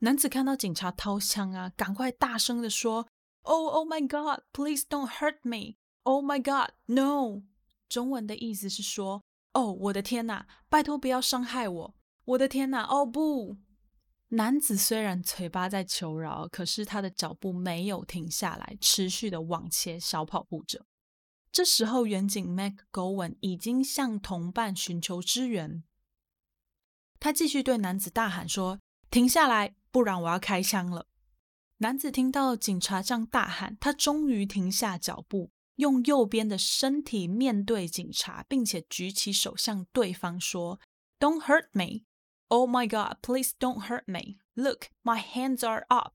[0.00, 3.06] 男子看到警察掏枪啊，赶快大声的说
[3.42, 5.76] ：“Oh, oh my God, please don't hurt me!
[6.02, 7.42] Oh my God, no！”
[7.88, 9.22] 中文的意思是说
[9.54, 11.94] ：“哦，我的天哪，拜托不要伤害我！
[12.24, 13.56] 我的天哪，哦不！”
[14.34, 20.86] 男子虽然嘴巴在求饶，可是他的脚步没有停下来，持续的往前小跑步着。
[21.52, 25.84] 这时候，远景 Mac Gowen 已经向同伴寻求支援。
[27.20, 31.06] 他继续对男子大喊说：“停下来，不然我要开枪了！”
[31.78, 40.80] 男子听到警察这样大喊，他终于停下脚步，用右边的身体面对警察，并且举起手向对方说
[41.20, 42.04] ：“Don't hurt me。”
[42.54, 43.16] Oh my God!
[43.20, 44.36] Please don't hurt me.
[44.54, 46.12] Look, my hands are up.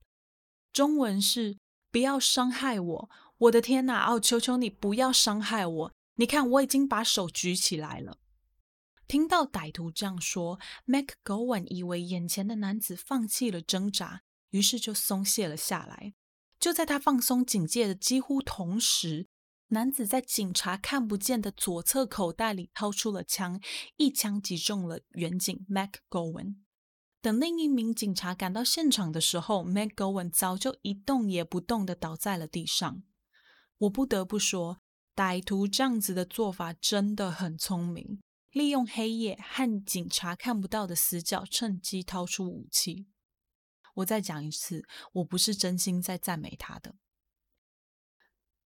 [0.71, 1.57] 中文是
[1.91, 3.09] 不要伤害我，
[3.39, 4.09] 我的天哪！
[4.09, 5.93] 哦，求求你不要伤害我！
[6.15, 8.19] 你看，我已经把手举起来了。
[9.05, 14.21] 听到歹徒这样说，Mac Gowan 以为眼前的男子放弃了挣扎，
[14.51, 16.13] 于是就松懈了下来。
[16.57, 19.27] 就在他放松警戒的几乎同时，
[19.71, 23.61] 男子在警察看不见的左侧口袋里掏出了枪，
[23.97, 26.55] 一枪击中了远警 Mac Gowan。
[27.21, 33.03] 等另一名警察赶到现场的时候，Mac Gowan 早就一动也不动的倒在了地上。
[33.77, 34.81] 我不得不说，
[35.15, 38.21] 歹徒这样子的做法真的很聪明。
[38.51, 43.05] 利用黑夜和警察看不到的死角，趁机掏出武器。
[43.95, 46.95] 我再讲一次，我不是真心在赞美他的。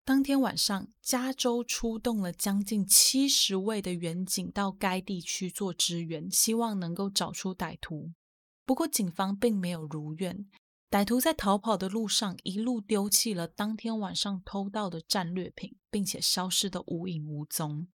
[0.04, 8.12] 当天晚上，加州出动了将近七十位的远警到该地区做支援，希望能够找出歹徒。
[8.66, 10.50] 不过，警方并没有如愿，
[10.90, 17.88] 歹徒在逃跑的路上一路丢弃了当天晚上偷到的战略品，并且消失的无影无踪。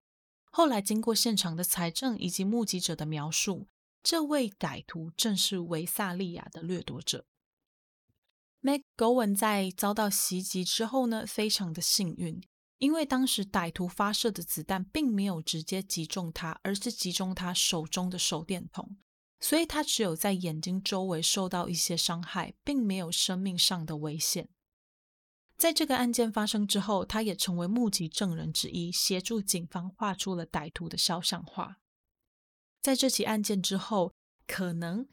[0.52, 3.66] 后来，经过现场的财政以及目击者的描述，
[4.02, 7.26] 这位歹徒正是维萨利亚的掠夺者。
[8.66, 12.42] McGowan 在遭到袭击之后呢，非常的幸运，
[12.78, 18.96] 因为当时歹徒发射的子弹并没有直接击中他，而是击中他手中的手电筒，
[19.38, 24.48] 所以他只有在眼睛周围受到一些伤害，并没有生命上的危险。
[25.56, 31.76] 在这个案件发生之后，他也成为目击证人之一，协助警方画出了歹徒的肖像画。
[32.82, 34.12] 在这起案件之后，
[34.48, 35.06] 可能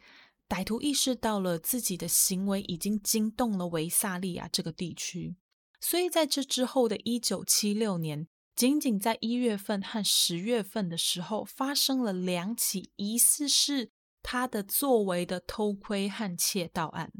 [0.54, 5.36] 歹徒意识到了自己的行为已经惊动了维萨利亚这个地区，
[5.82, 13.90] 所以在这之后的一九七六年，仅仅在一月份和十月份的时候，发生了两起疑似是
[14.22, 17.12] 他的作为的偷窥和窃盗案。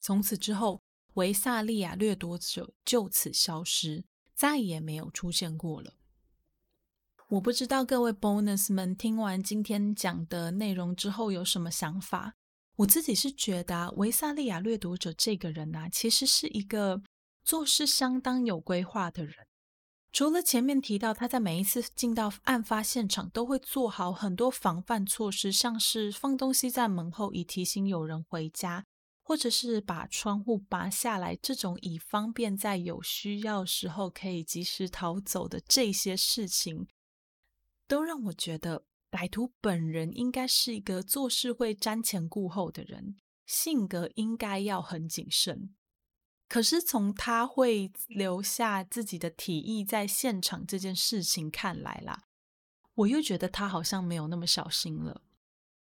[0.00, 0.82] 从此之后。
[1.14, 4.04] 维萨利亚掠夺者就此消失，
[4.36, 5.97] 再也没有出现过了。
[7.28, 12.32] 我不知道各位 bonus 们听完今天讲的内容之后有什么想法。
[12.76, 17.02] 我自己是觉得维萨利亚掠夺者这个人啊，其实是一个
[17.44, 19.34] 做事相当有规划的人。
[20.10, 28.86] 除了前面提到他在每一次进到案发现场都会做好很多防范措施，像是放东西在门后以提醒有人回家。
[29.22, 36.86] 或者是把窗户拔下来，这种以方便在有需要时候可以及时逃走的这些事情，
[37.88, 45.74] 都让我觉得歹徒本人应该是一个做事会瞻前顾后的人，性格应该要很谨慎。
[46.46, 52.24] 可是从他会留下自己的体液在现场这件事情看来啦，
[52.94, 55.22] 我又觉得他好像没有那么小心了。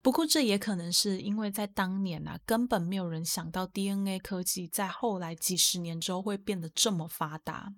[0.00, 7.74] 不过，这也可能是因为在当年啊，根本没有人想到 DNA 科技在后来几十年之后会变得这么发达。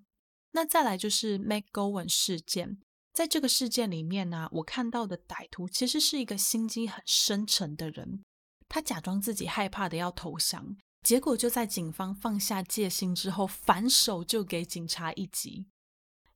[0.53, 2.79] 那再来就是 McGowan 事件，
[3.19, 8.23] 在这个事件里面呢，我看到的歹徒其实是一个心机很深沉的人，
[8.69, 15.67] 他假装自己害怕的要投降，结果就在警方放下戒心之后，反手就给警察一击。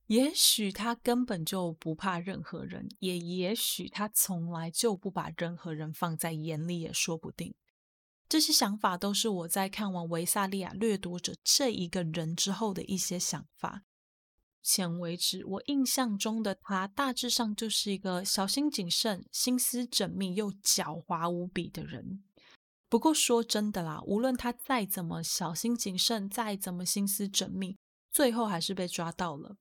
[0.07, 7.55] 也许他根本就不怕任何人，也也许他从来就不把任何人放在眼里，也说不定。
[8.27, 13.83] 这些想法都是我在看完维萨利亚掠夺者这一个人之后的一些想法。
[14.63, 22.23] 前为止，我印象中的他大致上就是一个小心谨慎、心思缜密又狡猾无比的人。
[22.87, 27.77] 不过说真的啦，无论他再怎么小心谨慎，再怎么心思缜密，
[28.11, 29.57] 最后还是被抓到了。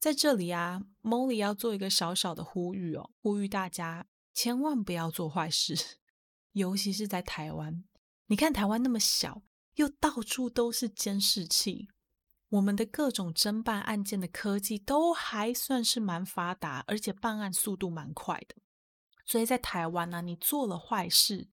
[0.00, 5.74] 在这里啊，Molly 要做一个小小的呼吁哦，呼吁大家千万不要做坏事，
[6.52, 7.84] 尤其是在台湾。
[8.26, 9.42] 你看台湾那么小，
[9.76, 11.88] 又到处都是监视器，
[12.54, 18.54] 我们的各种侦办案件的科技都还算是蛮发达，而且办案速度蛮快的。
[19.26, 21.48] 所以在台湾呢，你做了坏事。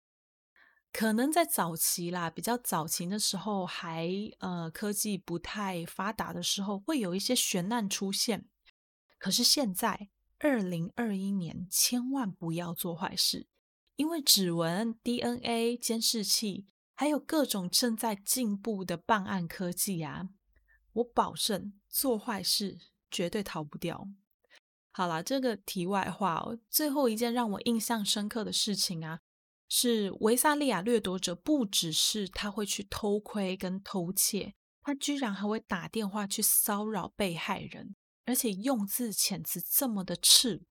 [0.91, 8.49] 可能在早期啦，比较早期的时候，还呃科技不太发达的时候，会有一些悬案出现。
[9.19, 13.47] 可是现在二零二一年，千万不要做坏事，
[13.95, 20.31] 因为指纹、DNA 监视器，还有各种正在进步的办案科技啊，
[20.99, 22.79] 我保证做坏事
[23.11, 24.09] 绝对逃不掉。
[24.91, 29.21] 好了，这个题外话哦，最后一件让我印象深刻的事情啊。
[29.71, 37.95] 是维萨利亚掠夺者，不只是他会去偷窥跟偷窃，他居然还会打电话去骚扰被害人，
[38.25, 40.63] 而且用字遣词这么的赤。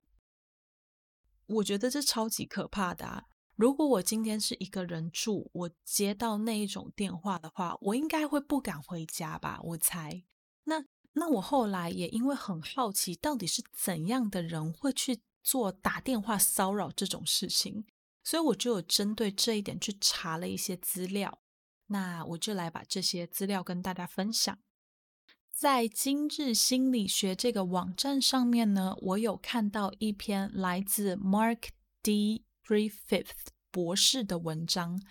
[1.45, 3.25] 我觉得这超级可怕的啊！
[3.57, 9.59] 如果我今天是一个人住，我接到那一种电话的话，我应该会不敢回家吧？
[9.63, 10.23] 我猜。
[10.65, 17.85] 那那我后来也因为很好奇，到底是怎样的人会去做打电话骚扰这种事情，
[18.23, 21.39] 所以我就有针对这一点去查了一些资料。
[21.87, 24.55] 那我就来把这些资料跟大家分享。
[25.51, 31.69] 在今日心理学这个网站上面呢，我有看到一篇来自 Mark
[32.03, 32.43] D.
[32.68, 33.30] Griffith
[33.72, 35.01] 博士的文章。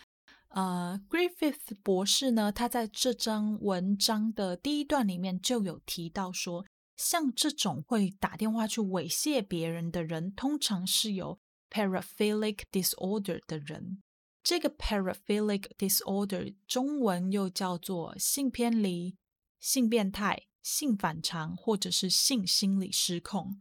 [0.49, 11.39] 呃，Griffith 博士呢，他在这张文章的第一段里面就有提到说，像这种会打电话去猥亵别人的人，通常是有
[11.71, 14.03] paraphilic disorder 的人。
[14.43, 19.17] 这个 paraphilic disorder 中文又叫做性偏离。
[19.59, 23.59] 性变态、性反常或者是性心理失控。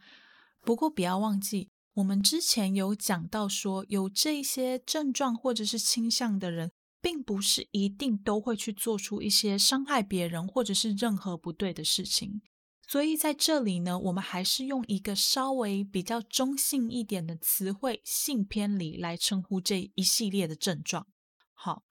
[0.62, 6.72] 不过不要忘记，我们之前有讲到说，有这些症状或者是倾向的人，
[7.02, 12.42] 并不是一定都会去做出一些伤害别人或者是任何不对的事情。
[12.88, 21.08] 所以在这里呢，我们还是用一个稍微比较中性一点的词汇“性偏离”来称呼这一系列的症状。
[21.54, 21.84] 好，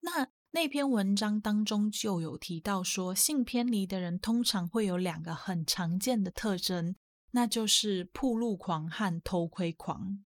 [0.00, 0.28] 那。
[0.52, 6.96] 那篇文章当中就有提到说，性偏离的人通常会有两个很常见的特征，
[7.32, 10.24] 那就是铺路狂和偷窥狂。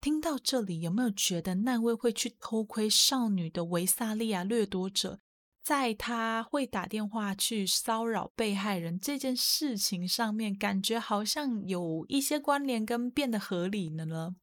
[0.00, 5.20] 听到这里，有没有觉得那位会去偷窥少女的维萨利亚掠夺者，
[5.62, 14.36] 在他会打电话去骚扰被害人这件事情上面，感觉好像有一些关联跟变得合理了呢？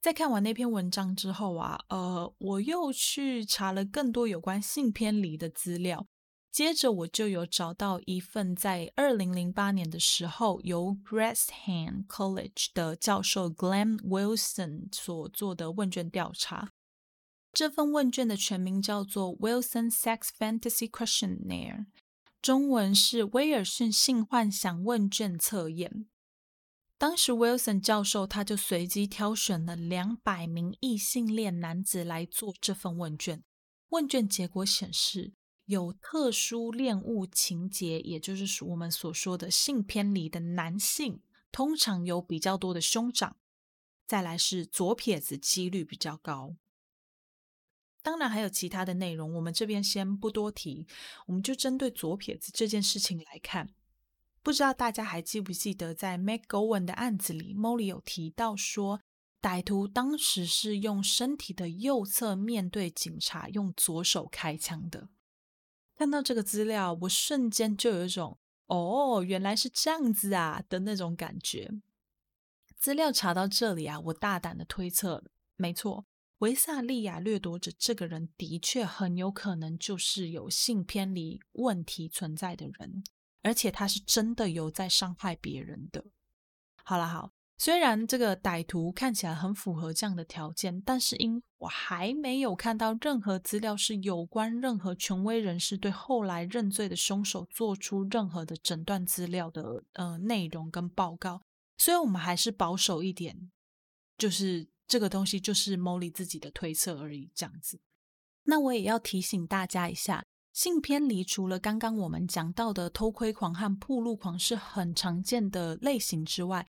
[0.00, 6.08] 在看完那篇文章之后啊，呃，我又去查了更多有关性偏离的资料。
[6.52, 16.70] 接着我就有找到一份在二零零八年的时候由 g r a s s h a n College 的教授 Glenn Wilson 所做的问卷调查。
[17.54, 21.86] 这份问卷的全名叫做 Wilson Sex Fantasy Questionnaire，
[22.42, 26.06] 中文是威尔逊性幻想问卷测验。
[26.98, 33.42] 当时，Wilson 教授他就随机挑选了两百名异性恋男子来做这份问卷。
[33.88, 35.32] 问卷结果显示，
[35.72, 43.36] 有特殊恋物情节，也就是我们所说的性偏离的男性，通常有比较多的兄长。
[44.06, 46.56] 再来是左撇子几率比较高。
[48.02, 50.86] 当然还有其他的内容，我们这边先不多提，
[51.26, 53.70] 我们就针对左撇子这件事情来看。
[54.42, 59.00] 不知道大家还记不记得，在 McGowan 的案子里，Molly 有提到说，
[59.40, 65.08] 歹徒当时是用身体的右侧面对警察，用左手开枪的。
[66.02, 68.36] 看到这个资料，我瞬间就有一种
[68.66, 71.70] “哦，原来是这样子啊”的那种感觉。
[72.76, 75.22] 资料查到这里啊，我大胆的推测，
[75.54, 76.04] 没错，
[76.38, 83.04] 维萨利亚掠夺者这个人的确很有可能就是有性偏离问题存在的人。
[83.42, 86.06] 而且他是真的有在伤害别人的。
[86.82, 87.32] 好了，好，
[87.62, 101.40] 虽然这个歹徒看起来很符合这样的条件，但是因我还没有看到任何资料是有关任何权威人士对后来认罪的凶手做出任何的诊断资料的呃内容跟报告，
[101.78, 103.52] 所以我们还是保守一点，
[104.18, 107.80] 就是这个东西就是 Molly 自己的推测而已，这样子。
[108.42, 110.24] 那我也要提醒大家一下。
[110.52, 116.66] 性偏离除了刚刚我们讲到的偷窥狂和铺路狂是很常见的类型之外，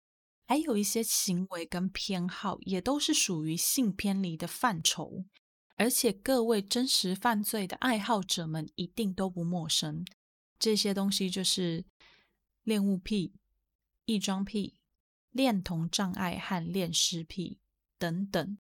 [0.51, 5.23] 还有一些行为跟偏好也都是属于性偏离的范畴。
[5.77, 10.03] 而且各位真实犯罪的爱好者们一定都不陌生，
[10.59, 11.85] 这些东西就是
[12.63, 13.33] 恋物癖、
[14.03, 14.75] 异装癖、
[15.29, 17.61] 恋童障碍和恋尸癖
[17.97, 18.57] 等等。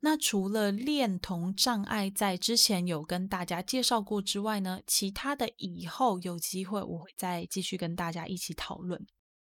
[0.00, 9.06] 那除了恋童障碍在之前有跟大家介绍过之外呢，其他的以后有机会我会再继续跟大家一起讨论。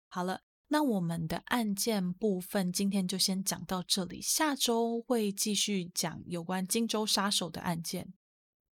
[0.07, 8.13] 好了，那我们的案件部分今天就先讲到这里，下周会继续讲有关荆州杀手的案件。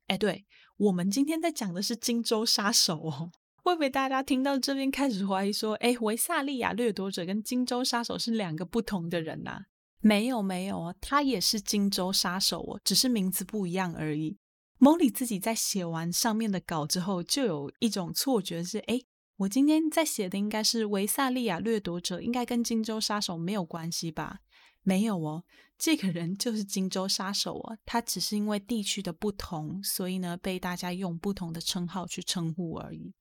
[0.08, 0.46] 哎，对
[0.78, 3.32] 我们今天在讲的是荆州杀手哦，
[3.64, 9.66] 会不会大家听到这边开始怀疑说，哎，维萨利亚掠夺者跟荆州杀手是两个不同的人呐？
[10.02, 14.38] 没有没有他也是荆州杀手哦，只是名字不一样而已。
[14.80, 19.00] Molly 自己在写完上面的稿之后，就有一种错觉是：哎，
[19.38, 24.40] 我今天在写的应该是维萨利亚掠夺者，应该跟荆州杀手没有关系吧？
[24.84, 25.44] 没有哦，
[25.78, 33.14] 这个人就是荆州杀手哦，他只是因为地区的不同，所以呢被大家用不同的称号去称呼而已。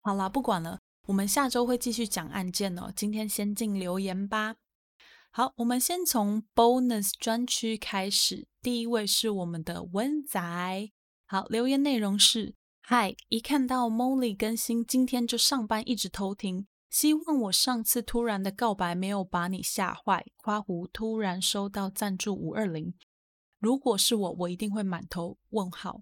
[0.00, 2.92] 好啦，不管了，我们下周会继续讲案件哦。
[2.94, 4.56] 今天先进留言吧。
[5.30, 8.46] 好，我们先从 bonus 专区开始。
[8.62, 10.90] 第一位是我们的文仔。
[11.26, 12.54] 好，留言内容是
[12.90, 16.66] 嗨，一看到 Molly 更新，今天就上班一直偷听。
[16.88, 20.24] 希望我上次突然的告白没有把你吓坏。
[20.38, 22.94] 夸胡突然收到赞助五二零，
[23.58, 26.00] 如果是我，我一定会满头问号。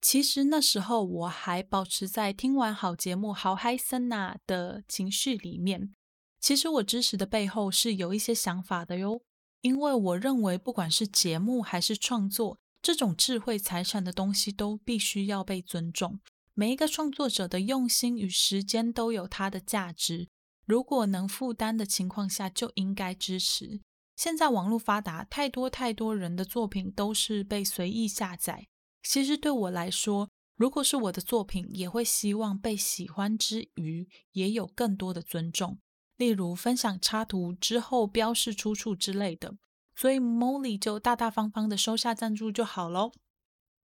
[0.00, 5.92] 其实那时候我还保持在听完好节目好嗨森呐的情绪里面。
[6.38, 9.22] 其实我支持的背后是有一些想法的哟，
[9.60, 16.20] 因为我认为不管是节目还是创作，这种智慧财产的东西都必须要被尊重。
[16.52, 20.28] 每一个创作者的用心与时间都有它的价值，
[20.66, 23.80] 如果能负担的情况下，就应该支持。
[24.16, 28.66] 现在网络发达，太多太多人的作品都是被随意下载。
[29.02, 35.78] 其实对我来说，如果是我的作品，也会希望被喜欢之余，也有更多的尊重，
[36.16, 39.56] 例如分享插图之后标示出处之类的。
[39.94, 43.12] 所以 Molly 就大大方方的收下赞助就好喽。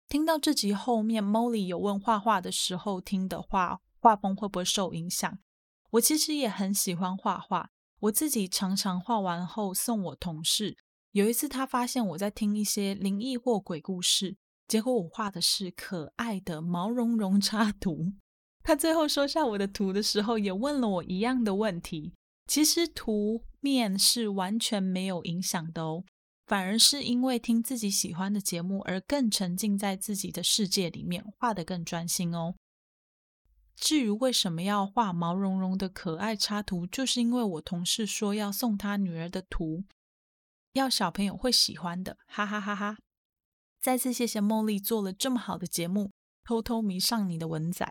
[0.08, 5.38] 听到这集后面，Molly 有问画画的时候听的话，画风会不会受影响？
[5.92, 10.76] 我其实也很喜欢画画，我自己常常画完后送我同事。
[11.12, 14.36] 有一次，他发现我在听一些灵异或鬼故事，
[14.68, 18.12] 结果我画的是可爱的毛茸茸插图。
[18.62, 22.12] 他最后收下我的图的时候，也问了我一样的问题。
[22.46, 26.04] 其实图面是完全没有影响的哦。
[26.46, 32.54] 反而是因为听自己喜欢的节目而更沉浸在自己的世界里面，画得更专心哦。
[33.74, 39.84] 至于为什么要画毛茸茸的可爱插图，就是因为我同事说要送他女儿的图，
[40.74, 42.98] 要小朋友会喜欢的，哈哈哈哈！
[43.80, 46.12] 再次谢谢茉莉做了这么好的节目，
[46.44, 47.84] 偷偷迷上你的文仔。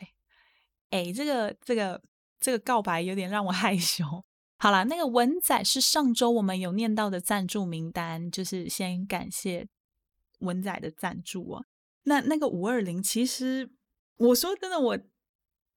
[0.91, 2.03] 哎，这个这个
[2.39, 4.23] 这个告白有点让我 害羞。
[4.57, 9.67] 好啦，那个文仔是上周我们有念到的赞助名单，就是先感谢
[10.39, 11.65] 文仔的赞助啊。
[12.03, 13.71] 那那个五二零，其实
[14.17, 14.99] 我说真的，我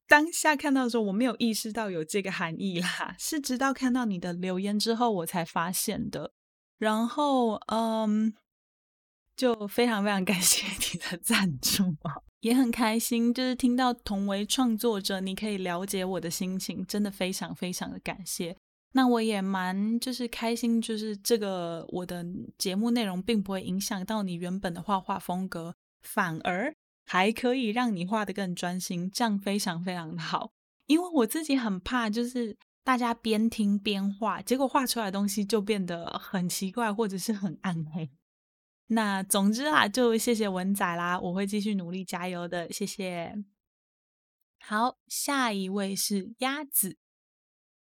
[0.06, 6.32] 当下看到的时候，我没有意识到有这个含义啦，是直到看到你的留言之后，我才发现的。
[6.78, 8.34] 然后，嗯，
[9.34, 18.56] 就非常非常感谢你的赞助啊，也很开心，就是听到同为创作者，你可以了解我的心情，真的非常非常的感谢。
[18.97, 22.24] 那我也蛮就是开心，就是这个我的
[22.57, 26.74] 节目内容并不会影响到你原本的画画风格，反而
[27.05, 30.51] 还可以让你画的更专心，这样非常非常的好。
[30.86, 38.09] 因为我自己很怕，就是大家边听边画，结果画出来的东西就变得很奇怪或者是很暗黑。
[38.86, 43.44] 那总之啊，就谢谢文仔啦，我会继续努力加油的，谢谢。
[44.59, 46.97] 好，下一位是鸭子。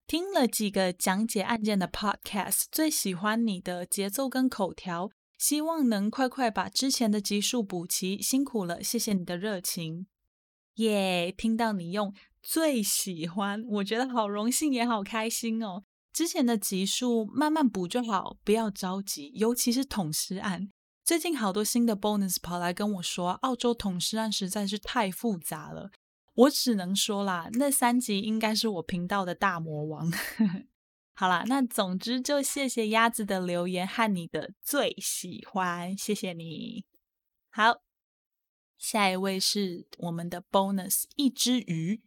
[0.08, 10.06] 听了几个讲解案件的 podcast，最喜欢你的节奏跟口条，希望能快快把之前的集数补齐，辛苦了，谢谢你的热情，
[10.76, 11.34] 耶！
[11.36, 15.84] 听到你用最喜欢，我觉得好荣幸也好开心哦。
[16.14, 20.72] 之前的集数慢慢补就好，不要着急，尤其是捅尸案，
[21.03, 25.89] 最近好多新的 bonus 跑来跟我说，澳洲捅尸案实在是太复杂了。
[26.36, 30.11] 我只能说啦，那三集应该是我频道的大魔王。
[31.17, 36.83] 好啦，那总之就谢谢鸭子的留言和你的最喜欢，谢谢你。
[37.49, 37.81] 好，
[38.77, 42.01] 下一位是我们的 bonus 一只鱼，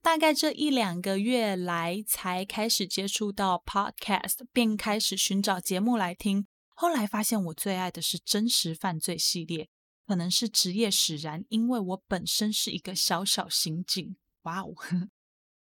[0.00, 9.68] 大概这一两个月来才开始接触到 podcast，便开始寻找节目来听，后来发现我最爱的是真实犯罪系列。
[10.06, 14.16] 可能是职业使然，因为我本身是一个小小刑警。
[14.42, 14.74] 哇哦，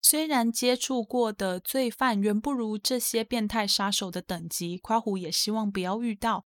[0.02, 6.46] 虽然接触过的罪犯远不如这些变态杀手的等级，夸虎也希望不要遇到。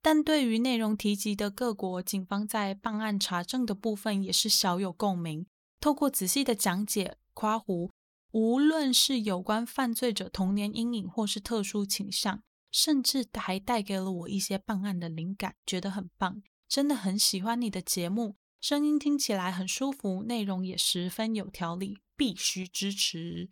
[0.00, 5.46] 但对于内容提及的各国警方在办案查证的部分，也是小有共鸣。
[5.80, 7.90] 透过仔细的讲解，夸胡
[8.30, 16.42] 无论是有关犯罪者童年阴影，或是特殊倾向，甚至还带给了我一些办案的灵感，觉得很棒。
[16.74, 23.48] 真的很喜欢你的节目，声音听起来很舒服，内容也十分有条理，必须支持。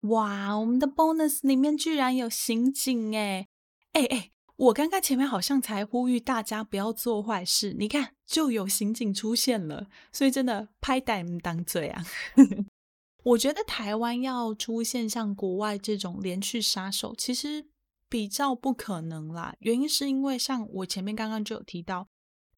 [0.00, 3.46] 哇，我们的 bonus 里面居然有刑警哎
[3.92, 4.32] 哎哎！
[4.56, 12.04] 我刚刚前面好像才呼吁大家不要做坏事，你看就有刑警出现了，所以真的拍胆当罪啊！
[13.22, 17.68] 我觉得台湾要出现像国外这种连续杀手，其实
[18.08, 19.54] 比较不可能啦。
[19.60, 22.08] 原因是因为像我前面刚刚就有提到。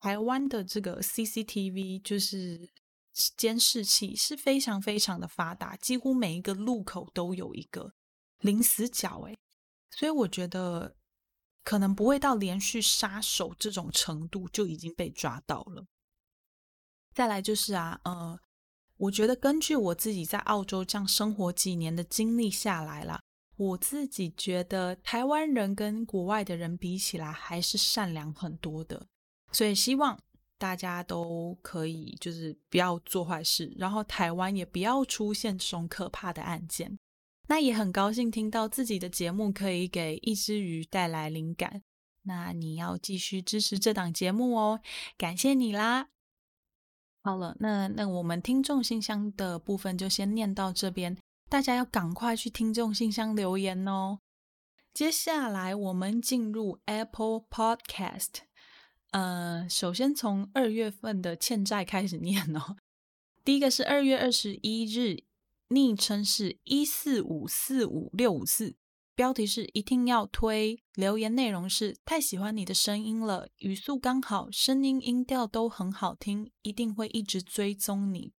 [0.07, 2.71] 台湾的这个 CCTV 就是
[3.37, 7.93] 监视器是非常非常的发达，几乎每一个路口都有一个
[8.39, 9.37] 零死角诶，
[9.91, 10.95] 所以我觉得
[11.65, 15.85] 可能不会到连续杀手这种程度就已经被抓到了。
[17.13, 18.39] 再来就是啊，呃，
[18.99, 23.21] 我觉得根据我自己在澳洲这样生活几年的经历下来啦，
[23.57, 29.09] 我自己觉得台湾人跟国外的人比起来还是善良很多的，
[29.53, 30.19] 所以希望
[30.59, 36.99] 大家都可以就是不要做坏事，然后台湾也不要出现这种可怕的案件。
[37.49, 41.83] 那也很高兴听到自己的节目可以给一只鱼带来灵感。
[42.23, 44.81] 那你要继续支持这档节目哦，
[45.17, 46.09] 感谢你啦！
[47.23, 51.17] 好了，那那我们听众信箱的部分就先念到这边，
[51.49, 54.19] 大家要赶快去听众信箱留言哦。
[54.93, 58.41] 接下来我们进入 Apple Podcast，
[59.17, 62.77] 呃，首先从二月份的欠债开始念哦。
[63.43, 65.25] 第一个是二月二十一日。
[65.69, 68.77] 昵称是一四五四五六五四，
[69.15, 78.33] 标题是一定要推，留言内容是太喜欢你的声音了，语速刚好，声音音调都很好听，一定会一直追踪你。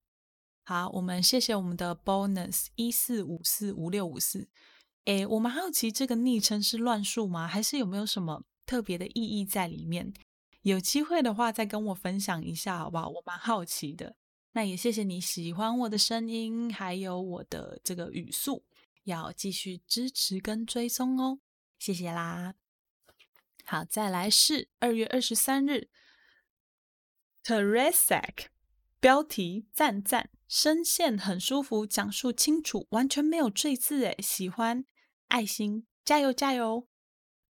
[0.63, 4.47] 好，我们谢谢我们的 bonus 一四五四五六五四。
[5.05, 7.47] 诶，我们好奇这个昵称是乱数吗？
[7.47, 10.13] 还是有没有什么特别的意义在里面？
[10.72, 13.07] 有机会的话再跟我分享一下，好不好？
[13.07, 14.15] 我蛮好奇的。
[14.51, 18.65] 那也谢谢你喜欢我的声音，还有我的这个语速，
[19.03, 21.39] 要继续支持跟追踪哦，
[21.78, 22.55] 谢谢啦。
[23.63, 25.89] 好，再来是二月二十三日
[27.43, 28.24] ，Teresa，
[28.99, 34.86] 标题赞赞，声线很舒服，讲述清楚，完全没有赘字诶，喜欢，
[35.28, 36.88] 爱心，加油加油。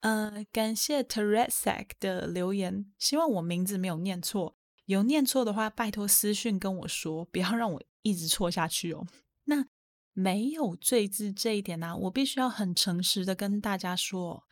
[0.01, 4.57] 呃，感谢 Teresa 的留言，希望我名字没有念错。
[4.84, 9.05] 有念错的话，拜托私讯跟我说，不要让我一直错下去哦。
[9.44, 9.66] 那
[10.12, 14.44] 没有赘字这一点呢，我必须要很诚实的跟大家说，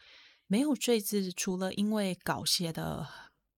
[0.47, 3.07] 没有赘字，除了因为稿写的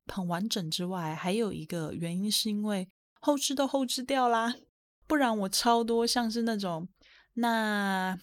[0.08, 2.90] 很完整之外，还有一个原因是因为
[3.22, 4.56] 后置都后置掉啦，
[5.08, 6.90] 不然我超多像是那种
[7.36, 8.20] 那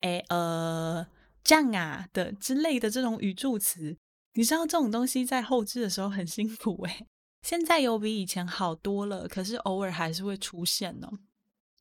[0.00, 1.06] 哎呃
[1.46, 3.96] 这样啊的之类的这种语助词，
[4.34, 7.06] 你知道这种东西在后置的时候很辛苦诶。
[7.40, 11.08] 现在有比以前好多了，可是偶尔还是会出现呢。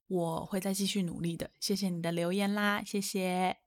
[0.07, 1.49] 我会再继续努力的。
[1.59, 3.57] 谢谢你的留言啦，谢谢。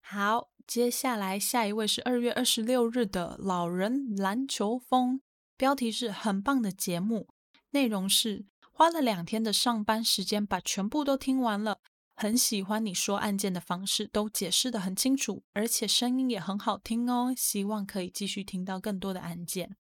[0.00, 5.20] 好，接下来下一位是二月二十六日的老人篮球风，
[5.58, 7.28] 标题是很棒的节目，
[7.72, 11.80] 内容是花了两天的上班时间把全部都听完了，
[12.20, 19.74] 很喜欢你说案件的方式，都解释的很清楚，而且声音也很好听哦，希望可以继续听到更多的案件。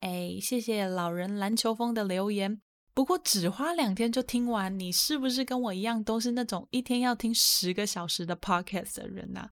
[0.00, 2.60] 哎，谢谢老人篮球风的留言。
[2.92, 9.50] 不过只花两天就听完，你是不是跟我一样都是那种一天要听十个小时的 podcast 的人呐？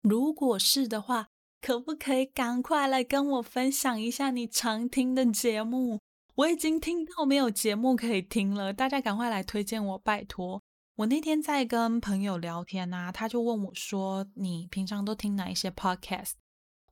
[0.00, 1.28] 如果是的话，
[1.60, 6.00] 可不可以赶快来跟我分享一下你常听的节目？
[6.36, 10.62] 我已经听到没有节目可以听了，大家赶快来推荐我，拜托！
[10.96, 16.32] 我那天在跟朋友聊天啊，他就问我说：“你平常都听哪一些 podcast？”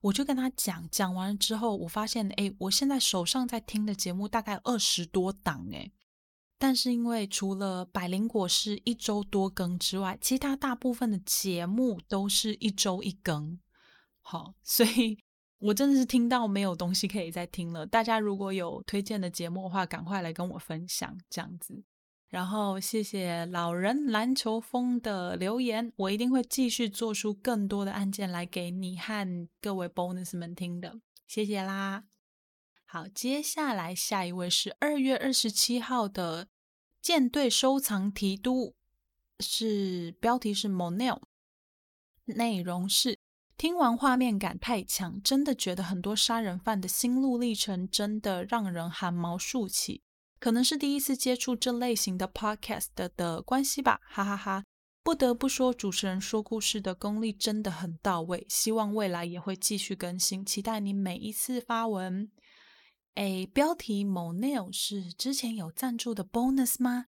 [0.02, 5.90] 我就跟他讲，讲完了之后，我发现，哎，我现在手上在听的节目大概二十多档，哎，
[6.59, 13.59] 但是因为除了百灵果是一周多更之外，其他大部分的节目都是一周一更，
[14.20, 15.18] 好，所以
[15.61, 17.86] 我真的是听到没有东西可以再听了。
[17.86, 21.82] 大家如果有推荐的节目的话，赶快来跟我分享，这样子。
[22.35, 32.03] 然后谢谢老人篮球风的留言，我一定会继续做出更多的案件来给你和各位 bonus 们听的，谢谢啦。
[32.87, 36.49] 好，接下来下一位是二月二十七号的
[37.01, 38.74] 舰队收藏提督，
[39.39, 41.20] 是标题是 Monel，
[42.24, 43.16] 内容是
[43.57, 50.03] 听完画面感太强，真的觉得很多杀人犯的心路历程真的让人汗毛竖起。
[50.45, 54.62] 可能是第一次接触这类型的 podcast 的关系吧，哈哈哈！
[55.03, 58.45] 不得不说，主持人说故事的功力真的很到位。
[58.47, 62.30] 希望未来也会继续更新，期待你每一次发文。
[63.14, 67.07] 哎，标题某 nail 是之前有赞助的 bonus 吗？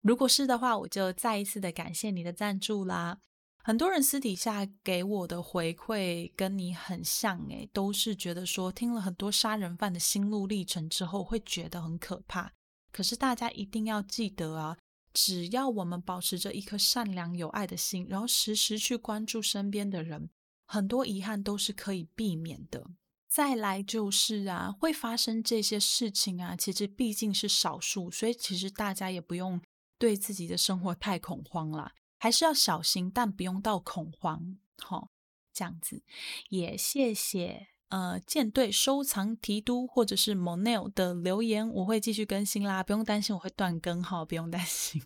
[0.00, 3.18] 如果是的话，我就再一次的感谢你的赞助啦。
[3.64, 12.52] 很多人私底下给我的回馈跟你很像，诶，都是觉得说听了很多杀人犯的心路历程之后，会觉得很可怕。
[12.96, 14.78] 可是大家一定要记得啊！
[15.12, 20.30] 只要我们保持着一颗善良有爱的心，然后时时去关注身边的人，
[20.64, 22.86] 很多遗憾都是可以避免的。
[23.28, 29.60] 再来就是啊，会发生这些事情啊，其实毕竟是少数，所以其实大家也不用
[29.98, 34.56] 对自己的生活太恐慌啦，还是要小心，但不用到恐慌。
[34.78, 35.10] 好，
[35.52, 36.02] 这样子
[36.48, 45.02] 也谢谢呃舰队收藏提督或者是 Monel 的留言，我会继续更新啦，不用担心我会断更哈，不用担心。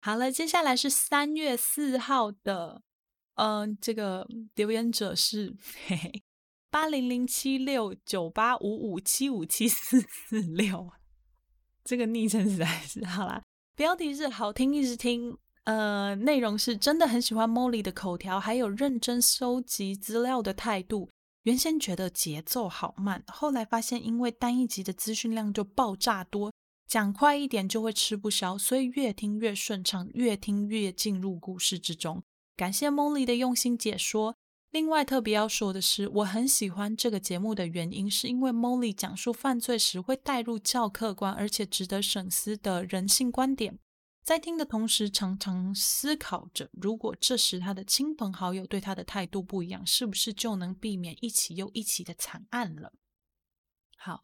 [0.00, 2.82] 好了，接下来是三月四号的，
[3.34, 4.26] 嗯，这个
[4.56, 5.54] 留言者是
[5.86, 6.22] 嘿嘿
[6.70, 10.90] 八零零七六九八五五七五七四四六，
[11.84, 13.42] 这个昵称实在是好啦。
[13.76, 21.08] 标题是好听一直听，呃，内容是真的很喜欢 Molly 的口条，还有认真收集资料的态度。
[21.44, 26.52] 原先觉得节奏好慢，后来发现因为单一集的资讯量就爆炸多。
[26.86, 32.22] 讲快一点就会吃不消，所以越听越顺畅，越听越进入故事之中。
[32.54, 34.36] 感谢 Molly 的用心解说。
[34.70, 43.78] 另外特别要说的是，我很喜欢这个节目的原因，是因为 Molly 讲述犯罪时会带入较客观而且值得深思的人性观点。
[44.22, 52.92] 在听的同时，常常思考着，如果这时他的亲朋好友对他的态度不一样，是不是就能避免一起又一起的惨案了？
[53.96, 54.22] 好，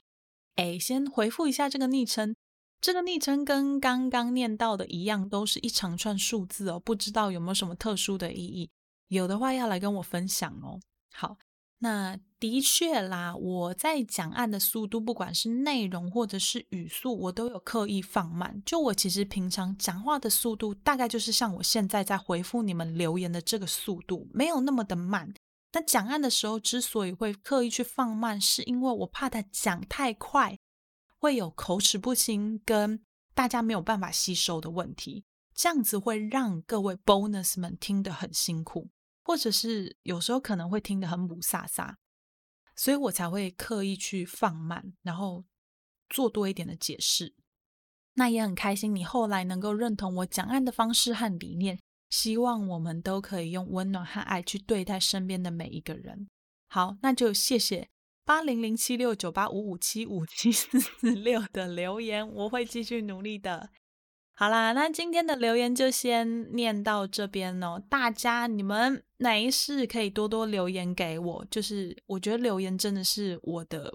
[0.55, 2.37] 哎，先回复一下这个昵称。
[2.81, 8.71] 这个昵称跟刚刚念到的一样，都是一长串数字哦，不知道有没有什么特殊的意义？
[9.09, 10.79] 有的话要来跟我分享哦。
[11.13, 11.39] 好，
[11.81, 18.61] 那的确啦，我在讲案的速度，不管是内容或者是语速，我都有刻意放慢。
[18.66, 25.33] 就我其实平常讲话的速度，大概就是像我现在在回复你们留言的这个速度，没有那么的慢。
[25.70, 30.59] 但讲案的时候，之所以会刻意去放慢，是因为我怕他讲太快。
[31.20, 33.01] 会有口齿不清跟
[33.35, 38.89] 大家没有办法吸收的问题，这样子会让各位 bonus 们听得很辛苦，
[39.29, 41.99] 或者是有时候可能会听得很母萨萨，
[42.74, 45.45] 所以我才会刻意去放慢，然后
[46.09, 47.35] 做多一点的解释。
[48.14, 56.26] 那也很开心你后来能够认同我讲案的方式和理念，希望我们都可以用温暖和爱去对待身边的每一个人。
[56.68, 57.91] 好，那就谢谢。
[58.24, 63.68] 八零零七六九八五五七五七四四六的留言，我会继续努力的。
[64.33, 67.83] 好啦，那今天的留言就先念到这边哦。
[67.91, 73.93] 大家你们没事可以多多留言给我，就是我觉得留言真的是我的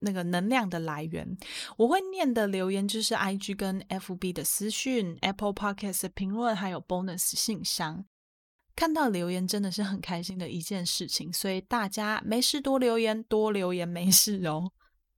[0.00, 1.36] 那个能量的来源。
[1.78, 8.04] 我会念的留言就是 I G 跟 F B 的私讯、Apple Podcast 的评论，还有 Bonus 信箱。
[8.76, 14.72] 看到留言真的是很开心的一件事情，所以大家没事多留言，多留言没事哦。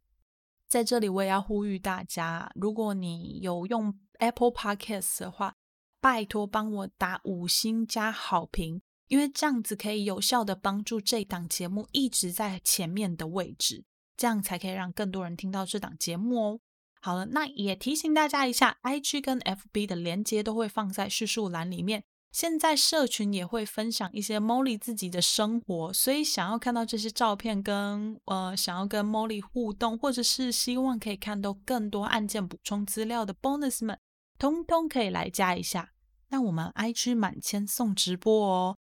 [0.68, 5.54] 在这里我也要呼吁大家，如果你有用 Apple Podcast 的话，
[6.02, 13.84] 拜托帮我打五星加好评，因为这样子可以有效的帮助这档节目一直在前面的位置，
[14.16, 16.60] 这样才可以让更多人听到这档节目哦。
[17.00, 22.02] 好了，那也提醒大家一下，IG 跟 FB 的连接都会放在叙述栏里面。
[22.32, 33.98] 现在社群也会分享一些 Molly 自己的生活，所以想要看到这些照片，跟呃想要跟 Molly 互动，或者是希望可以看到更多案件补充资料的 Bonus 们，
[34.38, 35.92] 通通可以来加一下。
[36.28, 38.76] 那我们 IG 满千送直播哦，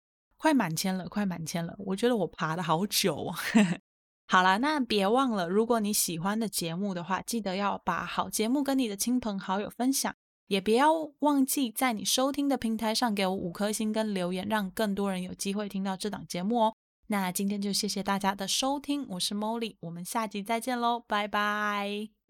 [0.42, 1.72] 快满千了，快满千了！
[1.78, 3.34] 我觉得我爬的好久哦。
[4.26, 10.12] 好了，那别忘了，如果你喜欢的节目的话，记得要把好节目跟你的亲朋好友分享。
[10.48, 16.74] 也不要忘记在你收听的平台上给我五颗星跟留言，让更多人有机会听到这档节目哦。
[17.06, 22.21] 那今天就谢谢大家的收听，我是 Molly，我们下集再见喽，拜拜。